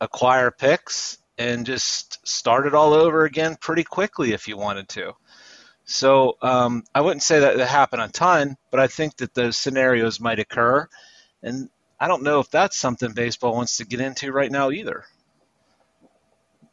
[0.00, 5.12] acquire picks and just start it all over again pretty quickly if you wanted to.
[5.86, 9.56] So um, I wouldn't say that it happened a ton, but I think that those
[9.56, 10.88] scenarios might occur.
[11.42, 15.04] And I don't know if that's something baseball wants to get into right now either.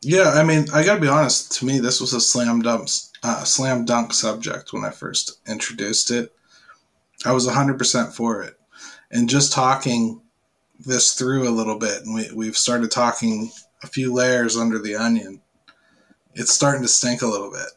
[0.01, 1.53] Yeah, I mean, I got to be honest.
[1.59, 2.89] To me, this was a slam dunk,
[3.21, 6.33] uh, slam dunk subject when I first introduced it.
[7.23, 8.59] I was 100% for it
[9.11, 10.21] and just talking
[10.79, 13.51] this through a little bit, and we, we've started talking
[13.83, 15.39] a few layers under the onion.
[16.33, 17.69] It's starting to stink a little bit.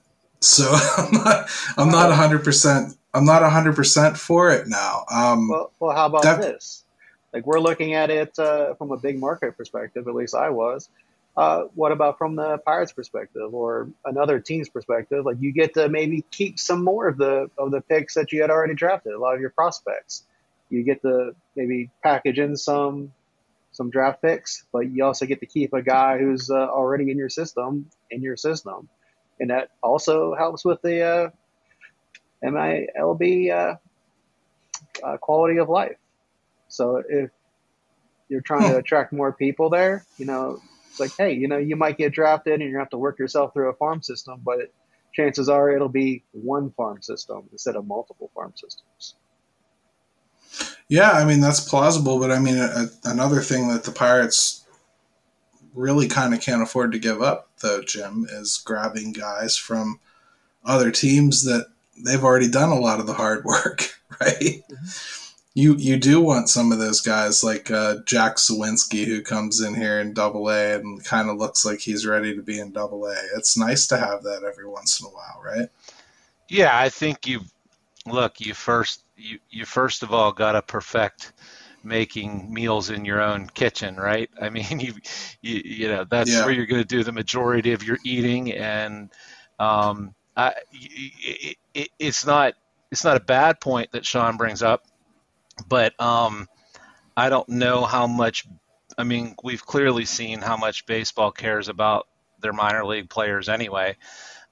[0.46, 5.04] So I'm not, I'm not hundred percent, I'm not hundred percent for it now.
[5.10, 6.84] Um, well, well, how about that, this?
[7.32, 10.08] Like we're looking at it uh, from a big market perspective.
[10.08, 10.88] At least I was.
[11.36, 15.26] Uh, what about from the Pirates' perspective or another team's perspective?
[15.26, 18.40] Like you get to maybe keep some more of the of the picks that you
[18.40, 20.22] had already drafted, a lot of your prospects
[20.68, 23.12] you get to maybe package in some
[23.72, 27.18] some draft picks, but you also get to keep a guy who's uh, already in
[27.18, 28.88] your system in your system,
[29.40, 31.30] and that also helps with the uh,
[32.44, 33.76] MILB uh,
[35.04, 35.96] uh, quality of life.
[36.68, 37.30] So if
[38.28, 40.60] you're trying to attract more people there, you know,
[40.90, 43.52] it's like, hey, you know, you might get drafted and you have to work yourself
[43.52, 44.72] through a farm system, but
[45.12, 49.14] chances are it'll be one farm system instead of multiple farm systems.
[50.88, 54.65] Yeah, I mean that's plausible, but I mean a, another thing that the Pirates
[55.76, 60.00] really kind of can't afford to give up, though, Jim, is grabbing guys from
[60.64, 61.66] other teams that
[61.96, 64.62] they've already done a lot of the hard work, right?
[64.70, 64.86] Mm-hmm.
[65.54, 69.74] You you do want some of those guys like uh, Jack Suwinski who comes in
[69.74, 73.06] here in Double A and kind of looks like he's ready to be in Double
[73.06, 73.16] A.
[73.36, 75.70] It's nice to have that every once in a while, right?
[76.50, 77.40] Yeah, I think you
[78.04, 78.38] look.
[78.38, 81.32] You first you you first of all got to perfect
[81.86, 84.28] making meals in your own kitchen, right?
[84.40, 84.94] I mean, you
[85.40, 86.44] you, you know that's yeah.
[86.44, 89.10] where you're going to do the majority of your eating, and
[89.58, 92.54] um, I, it, it, it's not
[92.90, 94.84] it's not a bad point that Shaun brings up,
[95.68, 96.48] but um,
[97.16, 98.46] I don't know how much.
[98.98, 102.06] I mean, we've clearly seen how much baseball cares about
[102.40, 103.96] their minor league players anyway.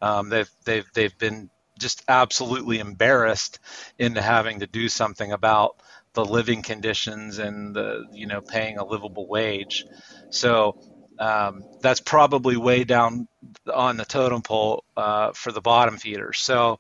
[0.01, 3.59] Um, they've they've they've been just absolutely embarrassed
[3.99, 5.77] into having to do something about
[6.15, 9.87] the living conditions and the you know paying a livable wage.
[10.31, 10.77] So
[11.19, 13.29] um, that's probably way down
[13.73, 16.39] on the totem pole uh, for the bottom feeders.
[16.41, 16.79] So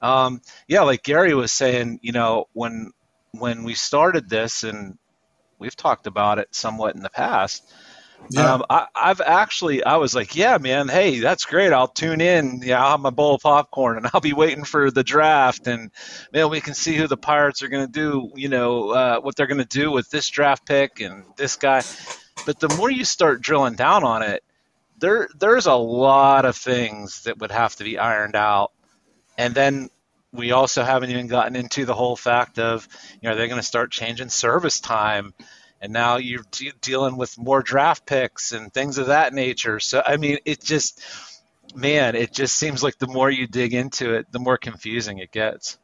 [0.00, 2.92] um, yeah, like Gary was saying, you know, when
[3.32, 4.96] when we started this, and
[5.58, 7.72] we've talked about it somewhat in the past.
[8.30, 8.54] Yeah.
[8.54, 11.72] Um, I, have actually, I was like, yeah, man, hey, that's great.
[11.72, 12.60] I'll tune in.
[12.62, 15.66] Yeah, I'll have my bowl of popcorn and I'll be waiting for the draft.
[15.66, 15.90] And,
[16.32, 19.36] man, we can see who the Pirates are going to do, you know, uh, what
[19.36, 21.82] they're going to do with this draft pick and this guy.
[22.44, 24.44] But the more you start drilling down on it,
[24.98, 28.72] there there's a lot of things that would have to be ironed out.
[29.36, 29.90] And then
[30.32, 32.86] we also haven't even gotten into the whole fact of,
[33.20, 35.32] you know, they're going to start changing service time.
[35.80, 39.78] And now you're de- dealing with more draft picks and things of that nature.
[39.80, 41.00] So, I mean, it just,
[41.74, 45.30] man, it just seems like the more you dig into it, the more confusing it
[45.30, 45.78] gets.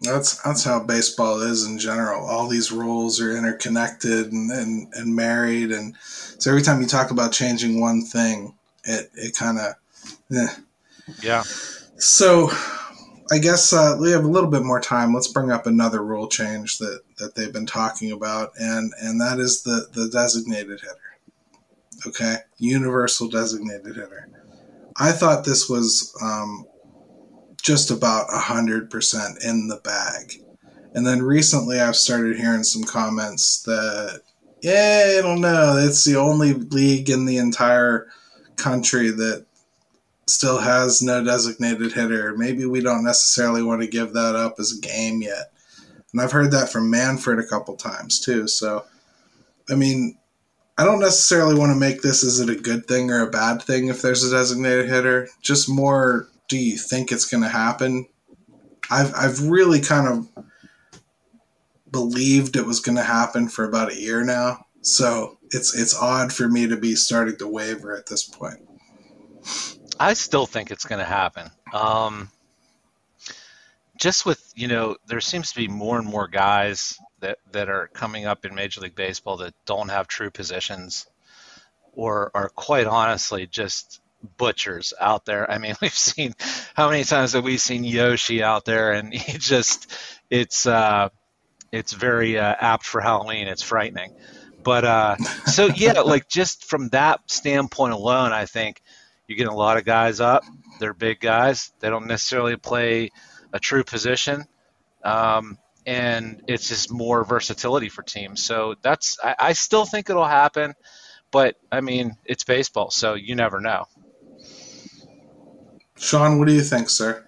[0.00, 2.26] That's that's how baseball is in general.
[2.26, 5.96] All these rules are interconnected and, and, and married, and
[6.38, 9.74] so every time you talk about changing one thing, it it kind of,
[10.36, 10.48] eh.
[11.22, 11.44] yeah.
[11.96, 12.50] So,
[13.30, 15.12] I guess uh, we have a little bit more time.
[15.12, 19.38] Let's bring up another rule change that that they've been talking about, and and that
[19.38, 22.06] is the the designated hitter.
[22.06, 24.28] Okay, universal designated hitter.
[24.98, 26.64] I thought this was um,
[27.66, 30.40] just about 100% in the bag.
[30.94, 34.22] And then recently I've started hearing some comments that,
[34.62, 38.06] yeah, I don't know, it's the only league in the entire
[38.56, 39.44] country that
[40.26, 42.36] still has no designated hitter.
[42.36, 45.52] Maybe we don't necessarily want to give that up as a game yet.
[46.12, 48.48] And I've heard that from Manfred a couple times too.
[48.48, 48.84] So,
[49.70, 50.18] I mean,
[50.78, 53.62] I don't necessarily want to make this is it a good thing or a bad
[53.62, 55.28] thing if there's a designated hitter.
[55.40, 58.06] Just more do you think it's going to happen?
[58.90, 60.44] I've I've really kind of
[61.90, 64.66] believed it was going to happen for about a year now.
[64.82, 68.60] So it's it's odd for me to be starting to waver at this point.
[69.98, 71.50] I still think it's going to happen.
[71.72, 72.30] Um,
[73.98, 77.88] just with you know, there seems to be more and more guys that that are
[77.88, 81.06] coming up in Major League Baseball that don't have true positions,
[81.92, 84.00] or are quite honestly just
[84.36, 85.50] butchers out there.
[85.50, 86.34] I mean, we've seen
[86.74, 89.92] how many times have we seen Yoshi out there, and he just
[90.30, 91.08] it's uh,
[91.72, 93.48] it's very uh, apt for Halloween.
[93.48, 94.12] It's frightening,
[94.62, 95.16] but uh,
[95.46, 98.82] so yeah, like just from that standpoint alone, I think
[99.26, 100.44] you're getting a lot of guys up.
[100.78, 101.72] They're big guys.
[101.80, 103.10] They don't necessarily play
[103.52, 104.44] a true position.
[105.04, 108.42] Um, and it's just more versatility for teams.
[108.44, 110.74] So that's I, I still think it'll happen,
[111.30, 113.84] but I mean it's baseball, so you never know.
[115.96, 117.24] Shaun, what do you think, sir?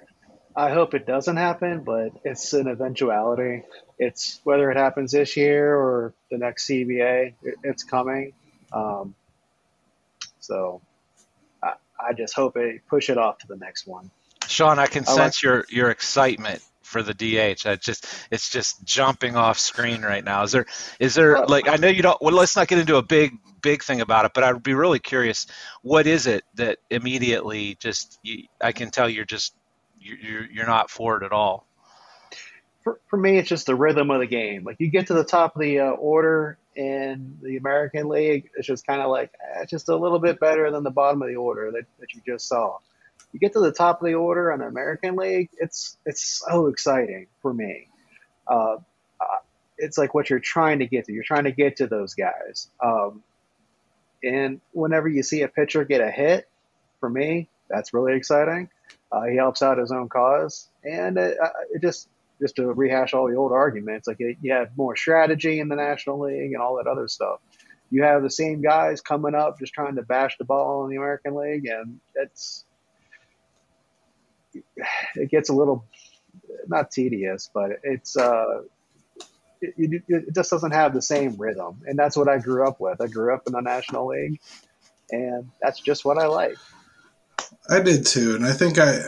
[0.55, 3.63] I hope it doesn't happen, but it's an eventuality.
[3.97, 8.33] It's whether it happens this year or the next CBA, it, it's coming.
[8.73, 9.15] Um,
[10.41, 10.83] so
[12.01, 14.11] I, I, just hope they push it off to the next one.
[14.47, 17.67] Shaun, I can I sense like- your your excitement for the DH.
[17.67, 20.43] I just it's just jumping off screen right now.
[20.43, 20.67] Is there
[20.99, 23.83] is there like I know you don't well let's not get into a big big
[23.83, 25.47] thing about it, but I'd be really curious
[25.83, 29.55] what is it that immediately just you, I can tell you're just
[30.01, 31.68] you're you're not for it at all.
[32.83, 34.65] For, for me, it's just the rhythm of the game.
[34.65, 38.67] Like you get to the top of the uh, order in the American League, it's
[38.67, 41.37] just kind of like eh, just a little bit better than the bottom of the
[41.37, 42.79] order that, that you just saw
[43.33, 46.67] you get to the top of the order on the American League, it's it's so
[46.67, 47.89] exciting for me.
[48.47, 48.77] Uh,
[49.21, 49.39] uh,
[49.77, 51.13] it's like what you're trying to get to.
[51.13, 52.69] You're trying to get to those guys.
[52.83, 53.23] Um,
[54.23, 56.49] and whenever you see a pitcher get a hit,
[57.01, 58.71] for me, that's really exciting.
[59.13, 62.09] Uh, he helps out his own cause, and it, uh, it, just
[62.41, 66.21] just to rehash all the old arguments, like you have more strategy in the National
[66.21, 67.41] League and all that other stuff.
[67.91, 70.97] You have the same guys coming up just trying to bash the ball in the
[70.97, 72.65] American League, and it's
[75.15, 75.85] it gets a little
[76.67, 78.63] not tedious, but it's uh,
[79.61, 83.01] it, it, just doesn't have the same rhythm, and that's what I grew up with.
[83.01, 84.41] I grew up in the National League,
[85.11, 86.57] and that's just what I like.
[87.69, 89.01] I did too, and I think I.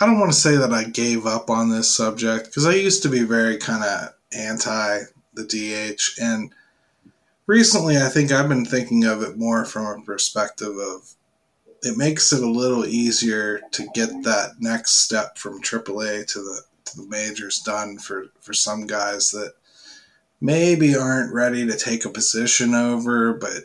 [0.00, 3.02] I don't want to say that I gave up on this subject because I used
[3.02, 5.00] to be very kind of anti
[5.34, 6.50] the DH, and
[7.46, 11.14] recently I think I've been thinking of it more from a perspective of
[11.82, 16.62] it makes it a little easier to get that next step from AAA to the
[16.86, 19.52] to the majors done for for some guys that
[20.40, 23.64] maybe aren't ready to take a position over, but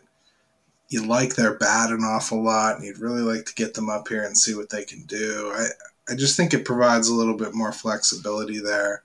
[0.90, 4.10] you like their bat an awful lot, and you'd really like to get them up
[4.10, 5.52] here and see what they can do.
[5.56, 5.68] I
[6.10, 9.04] I just think it provides a little bit more flexibility there.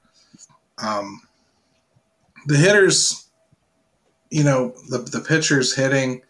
[0.78, 1.22] Um,
[2.46, 3.28] the hitters,
[4.30, 6.22] you know, the the pitchers hitting.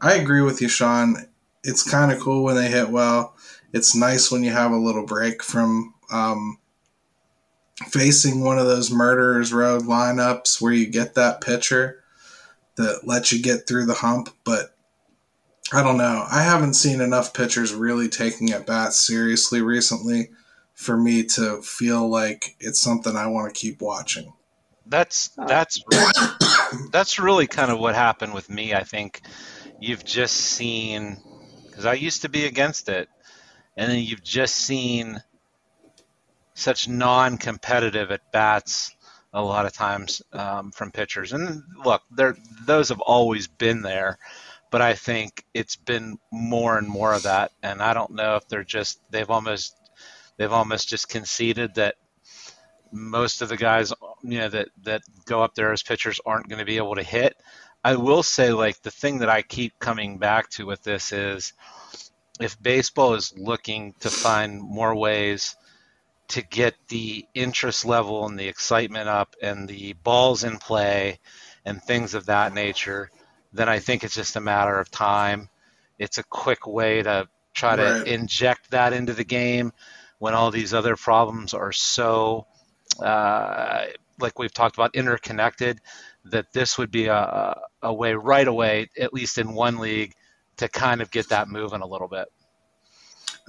[0.00, 1.16] I agree with you, Shaun.
[1.64, 3.36] It's kind of cool when they hit well.
[3.72, 6.58] It's nice when you have a little break from um,
[7.86, 12.02] facing one of those murderers row lineups where you get that pitcher
[12.76, 14.30] that lets you get through the hump.
[14.44, 14.74] But
[15.72, 16.24] I don't know.
[16.30, 20.30] I haven't seen enough pitchers really taking at bats seriously recently
[20.74, 24.32] for me to feel like it's something I want to keep watching.
[24.86, 25.82] That's that's
[26.90, 28.72] that's really kind of what happened with me.
[28.72, 29.20] I think
[29.78, 31.18] you've just seen
[31.66, 33.08] because I used to be against it,
[33.76, 35.22] and then you've just seen
[36.54, 38.96] such non-competitive at bats
[39.32, 41.32] a lot of times um, from pitchers.
[41.32, 42.02] And look,
[42.66, 44.18] those have always been there,
[44.70, 47.52] but I think it's been more and more of that.
[47.62, 49.74] And I don't know if they're just they've almost
[50.36, 51.96] they've almost just conceded that
[52.90, 53.92] most of the guys
[54.22, 57.02] you know that that go up there as pitchers aren't going to be able to
[57.02, 57.36] hit.
[57.84, 61.52] I will say like the thing that I keep coming back to with this is
[62.40, 65.56] if baseball is looking to find more ways
[66.28, 71.18] to get the interest level and the excitement up and the balls in play
[71.64, 73.10] and things of that nature,
[73.52, 75.48] then I think it's just a matter of time.
[75.98, 78.04] It's a quick way to try right.
[78.04, 79.72] to inject that into the game
[80.18, 82.46] when all these other problems are so,
[83.02, 83.86] uh,
[84.20, 85.80] like we've talked about, interconnected,
[86.24, 90.14] that this would be a, a way right away, at least in one league,
[90.56, 92.26] to kind of get that moving a little bit.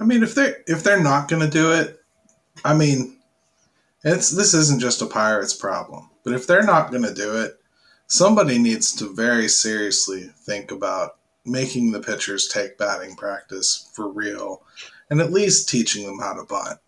[0.00, 2.00] I mean, if they if they're not going to do it,
[2.64, 3.18] I mean,
[4.02, 7.59] it's this isn't just a Pirates problem, but if they're not going to do it,
[8.10, 14.62] somebody needs to very seriously think about making the pitchers take batting practice for real
[15.10, 16.80] and at least teaching them how to bunt.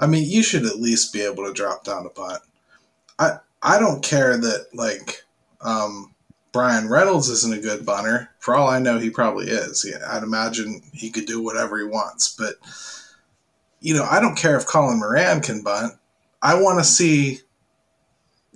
[0.00, 2.40] I mean, you should at least be able to drop down a bunt.
[3.18, 5.22] I I don't care that like
[5.60, 6.14] um,
[6.52, 8.30] Bryan Reynolds isn't a good bunter.
[8.38, 9.86] For all I know, he probably is.
[10.08, 12.54] I'd imagine he could do whatever he wants, but
[13.80, 15.92] you know, I don't care if Colin Moran can bunt.
[16.40, 17.40] I want to see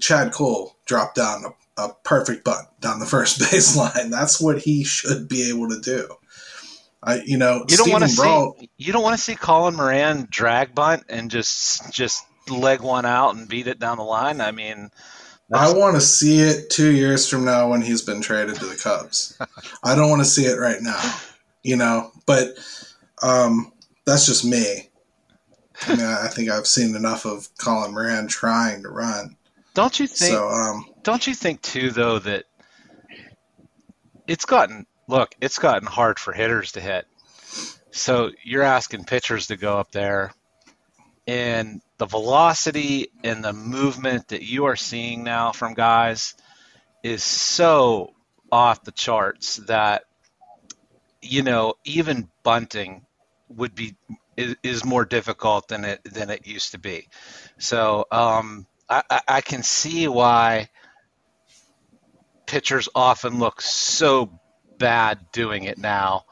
[0.01, 1.51] Chad Kuhl drop down a,
[1.91, 4.11] a perfect bunt down the first baseline.
[4.11, 6.09] That's what he should be able to do.
[7.03, 10.29] I, you know, you don't want to see you don't want to see Colin Moran
[10.31, 14.41] drag bunt and just just leg one out and beat it down the line.
[14.41, 14.91] I mean,
[15.53, 18.77] I want to see it two years from now when he's been traded to the
[18.77, 19.37] Cubs.
[19.85, 21.15] I don't want to see it right now,
[21.63, 22.13] you know.
[22.25, 22.51] But
[23.23, 23.73] um,
[24.07, 24.89] that's just me.
[25.83, 29.37] I mean, I think I've seen enough of Colin Moran trying to run.
[29.75, 30.35] Don't you think?
[30.35, 32.45] So, um, don't you think too, though, that
[34.27, 37.07] it's gotten look, it's gotten hard for hitters to hit.
[37.91, 40.33] So you're asking pitchers to go up there,
[41.27, 46.35] and the velocity and the movement that you are seeing now from guys
[47.03, 48.13] is so
[48.51, 50.05] off the charts that
[51.21, 53.05] you know even bunting
[53.49, 53.97] would be
[54.37, 57.09] is, is more difficult than it than it used to be.
[57.59, 60.69] So um, I, I can see why
[62.47, 64.39] pitchers often look so
[64.79, 66.25] bad doing it now.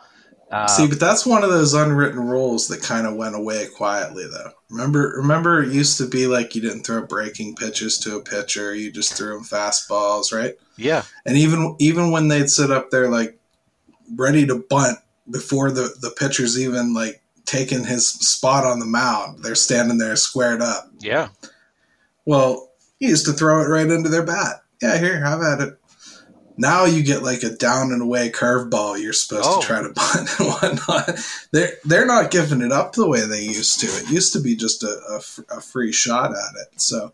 [0.51, 4.25] Um, See, but that's one of those unwritten rules that kind of went away quietly,
[4.25, 4.51] though.
[4.69, 8.75] Remember, remember, it used to be like you didn't throw breaking pitches to a pitcher;
[8.75, 10.57] you just threw them fastballs, right?
[10.77, 11.05] Yeah.
[11.25, 13.39] And even even when they'd sit up there like
[14.17, 14.99] ready to bunt
[15.31, 19.45] before the the pitcher's even like taking his spot on the mound.
[19.45, 20.91] They're standing there squared up.
[20.99, 21.29] Yeah.
[22.27, 24.63] Well, he used to throw it right into their bat.
[24.83, 25.77] Yeah, here, have at it.
[26.57, 29.61] Now you get like a down and away curveball you're supposed oh.
[29.61, 31.19] to try to bunt and whatnot.
[31.53, 33.87] They're they're not giving it up the way they used to.
[33.87, 36.81] It used to be just a, a, a free shot at it.
[36.81, 37.13] So,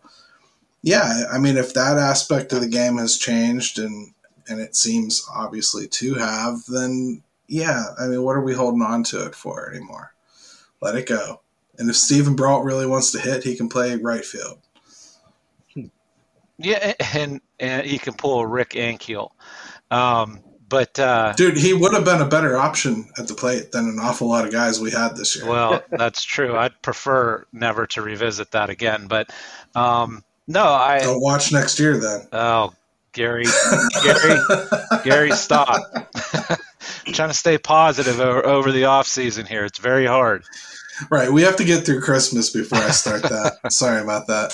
[0.81, 4.13] yeah, I mean, if that aspect of the game has changed and
[4.49, 9.03] and it seems obviously to have, then yeah, I mean, what are we holding on
[9.05, 10.13] to it for anymore?
[10.81, 11.41] let it go.
[11.77, 14.59] And if Steven Brault really wants to hit, he can play right field.
[16.57, 19.31] Yeah, and and he can pull a Rick Ankiel.
[19.91, 20.39] Um,
[20.69, 23.99] but uh, dude, he would have been a better option at the plate than an
[23.99, 25.45] awful lot of guys we had this year.
[25.45, 26.55] Well, that's true.
[26.57, 29.07] I'd prefer never to revisit that again.
[29.07, 29.31] But
[29.75, 32.27] um, no, I don't watch next year then.
[32.31, 32.73] Oh,
[33.13, 33.45] Gary,
[34.03, 34.39] Gary,
[35.03, 35.81] Gary, stop.
[37.13, 39.65] trying to stay positive over, over the off season here.
[39.65, 40.43] It's very hard.
[41.09, 41.31] Right.
[41.31, 43.59] We have to get through Christmas before I start that.
[43.71, 44.51] Sorry about that.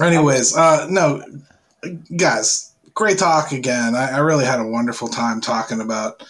[0.00, 1.22] Anyways, uh, no,
[2.16, 3.94] guys, great talk again.
[3.94, 6.22] I, I really had a wonderful time talking about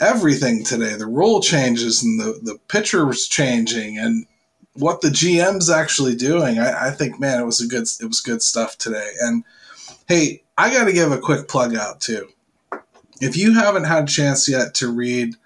[0.00, 4.26] everything today the rule changes and the, the pitchers changing and
[4.74, 6.58] what the GM's actually doing.
[6.58, 9.12] I, I think, man, it was a good it was good stuff today.
[9.20, 9.44] And
[10.08, 12.28] hey, I got to give a quick plug out too.
[13.20, 15.36] If you haven't had a chance yet to read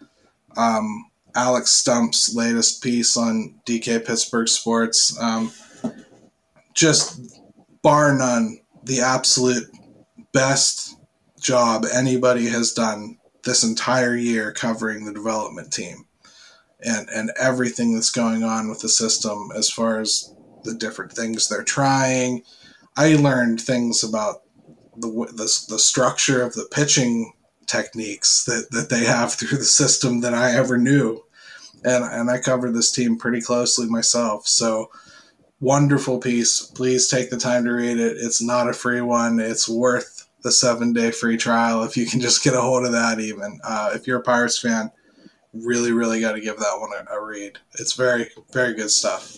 [0.56, 5.52] um, Alex Stumpf's latest piece on DK Pittsburgh Sports, um,
[6.72, 7.38] just
[7.82, 9.64] bar none, the absolute
[10.32, 10.96] best
[11.40, 16.04] job anybody has done this entire year covering the development team
[16.80, 21.48] and and everything that's going on with the system as far as the different things
[21.48, 22.42] they're trying.
[22.96, 24.42] I learned things about
[24.96, 27.32] the the, the structure of the pitching
[27.66, 31.24] techniques that, that they have through the system than I ever knew.
[31.84, 34.46] And and I covered this team pretty closely myself.
[34.46, 34.90] So
[35.60, 36.62] wonderful piece.
[36.62, 38.16] Please take the time to read it.
[38.18, 39.40] It's not a free one.
[39.40, 42.92] It's worth the seven day free trial if you can just get a hold of
[42.92, 43.20] that.
[43.20, 44.90] Even uh, if you're a Pirates fan,
[45.52, 47.58] really, really got to give that one a, a, read.
[47.78, 49.36] It's very, very good stuff.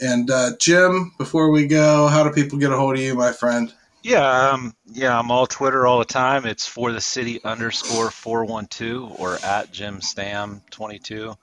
[0.00, 3.32] And uh, Jim, before we go, how do people get a hold of you, my
[3.32, 3.72] friend?
[4.02, 6.46] Yeah, um, yeah, I'm all Twitter all the time.
[6.46, 11.34] It's for the city underscore four one two or at Jim Stam twenty two.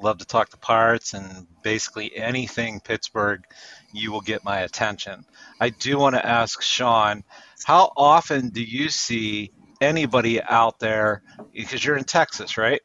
[0.00, 3.44] Love to talk to Pirates and basically anything Pittsburgh.
[3.92, 5.24] You will get my attention.
[5.60, 7.24] I do want to ask Shaun,
[7.64, 11.22] how often do you see anybody out there?
[11.52, 12.80] Because you're in Texas, right?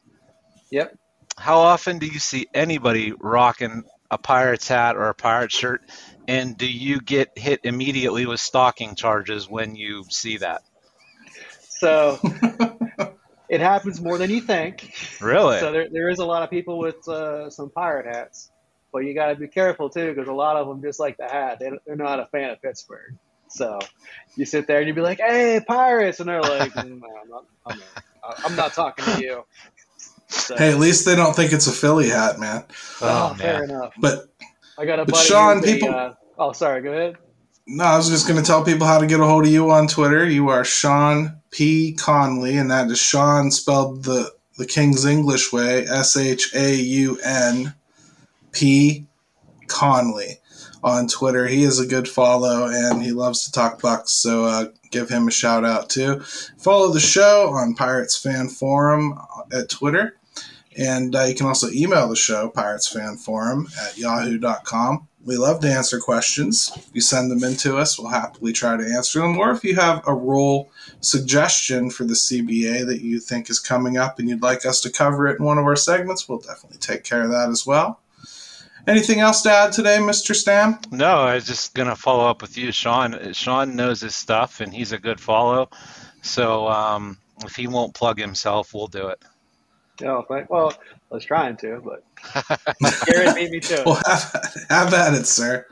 [0.72, 0.98] Yep.
[1.38, 5.82] How often do you see anybody rocking a Pirates hat or a pirate shirt?
[6.28, 10.62] And do you get hit immediately with stalking charges when you see that?
[11.68, 12.20] So
[13.50, 14.94] it happens more than you think.
[15.22, 15.60] Really?
[15.60, 18.52] So there, there is a lot of people with uh, some pirate hats,
[18.92, 21.26] but you got to be careful too because a lot of them just like the
[21.26, 21.60] hat.
[21.60, 23.16] They, they're not a fan of Pittsburgh.
[23.50, 23.80] So
[24.36, 27.46] you sit there and you be like, "Hey, pirates," and they're like, mm, "I'm, not,
[27.66, 29.46] I'm, not, I'm not talking to you."
[30.28, 32.64] So, hey, at least they don't think it's a Philly hat, man.
[33.02, 33.94] Oh, oh fair enough.
[34.00, 34.26] But
[34.80, 35.90] I got a but Shaun, people.
[35.90, 36.82] uh, oh, sorry.
[36.82, 37.18] Go ahead.
[37.66, 39.72] No, I was just going to tell people how to get a hold of you
[39.72, 40.28] on Twitter.
[40.28, 45.86] You are Shaun P Conley, and that is Shaun spelled the the King's English way,
[45.88, 47.74] S H A U N
[48.52, 49.06] P
[49.68, 50.40] Conley
[50.84, 51.48] on Twitter.
[51.48, 54.12] He is a good follow, and he loves to talk bucks.
[54.12, 56.20] So uh, give him a shout out too.
[56.58, 59.18] Follow the show on Pirates Fan Forum
[59.54, 60.18] at Twitter.
[60.78, 65.08] And uh, you can also email the show, Pirates Fan Forum at yahoo.com.
[65.26, 66.72] We love to answer questions.
[66.94, 69.38] You send them in to us, we'll happily try to answer them.
[69.38, 70.70] Or if you have a role
[71.00, 74.92] suggestion for the CBA that you think is coming up and you'd like us to
[74.92, 78.02] cover it in one of our segments, we'll definitely take care of that as well.
[78.86, 80.36] Anything else to add today, Mr.
[80.36, 80.78] Stam?
[80.92, 83.32] No, I was just going to follow up with you, Shaun.
[83.32, 85.70] Shaun knows his stuff and he's a good follow.
[86.22, 89.24] So um, if he won't plug himself, we'll do it.
[90.02, 90.74] Oh, well,
[91.12, 92.04] I was trying to, but
[93.06, 93.86] Garrett beat me to it.
[93.86, 95.68] Well, have, have at it, sir.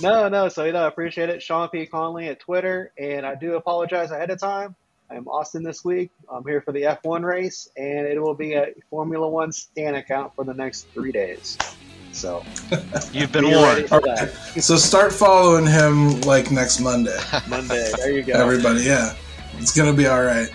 [0.00, 0.48] No, no.
[0.48, 1.42] So, you know, I appreciate it.
[1.42, 1.86] Shaun P.
[1.86, 2.92] Conley at Twitter.
[2.98, 4.76] And I do apologize ahead of time.
[5.10, 6.10] I'm Austin this week.
[6.28, 10.34] I'm here for the F1 race, and it will be a Formula One Stan account
[10.34, 11.58] for the next three days.
[12.12, 12.44] So
[13.12, 13.90] you've been warned.
[13.90, 14.28] Right.
[14.60, 17.18] So start following him like next Monday.
[17.48, 17.90] Monday.
[17.96, 18.32] There you go.
[18.32, 19.14] Everybody, yeah,
[19.58, 20.48] it's gonna be all right.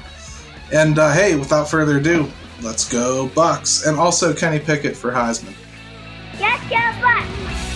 [0.73, 5.53] And uh, hey, without further ado, let's go Bucks, and also Kenny Pickett for Heisman.
[6.39, 7.68] Let's go Bucks.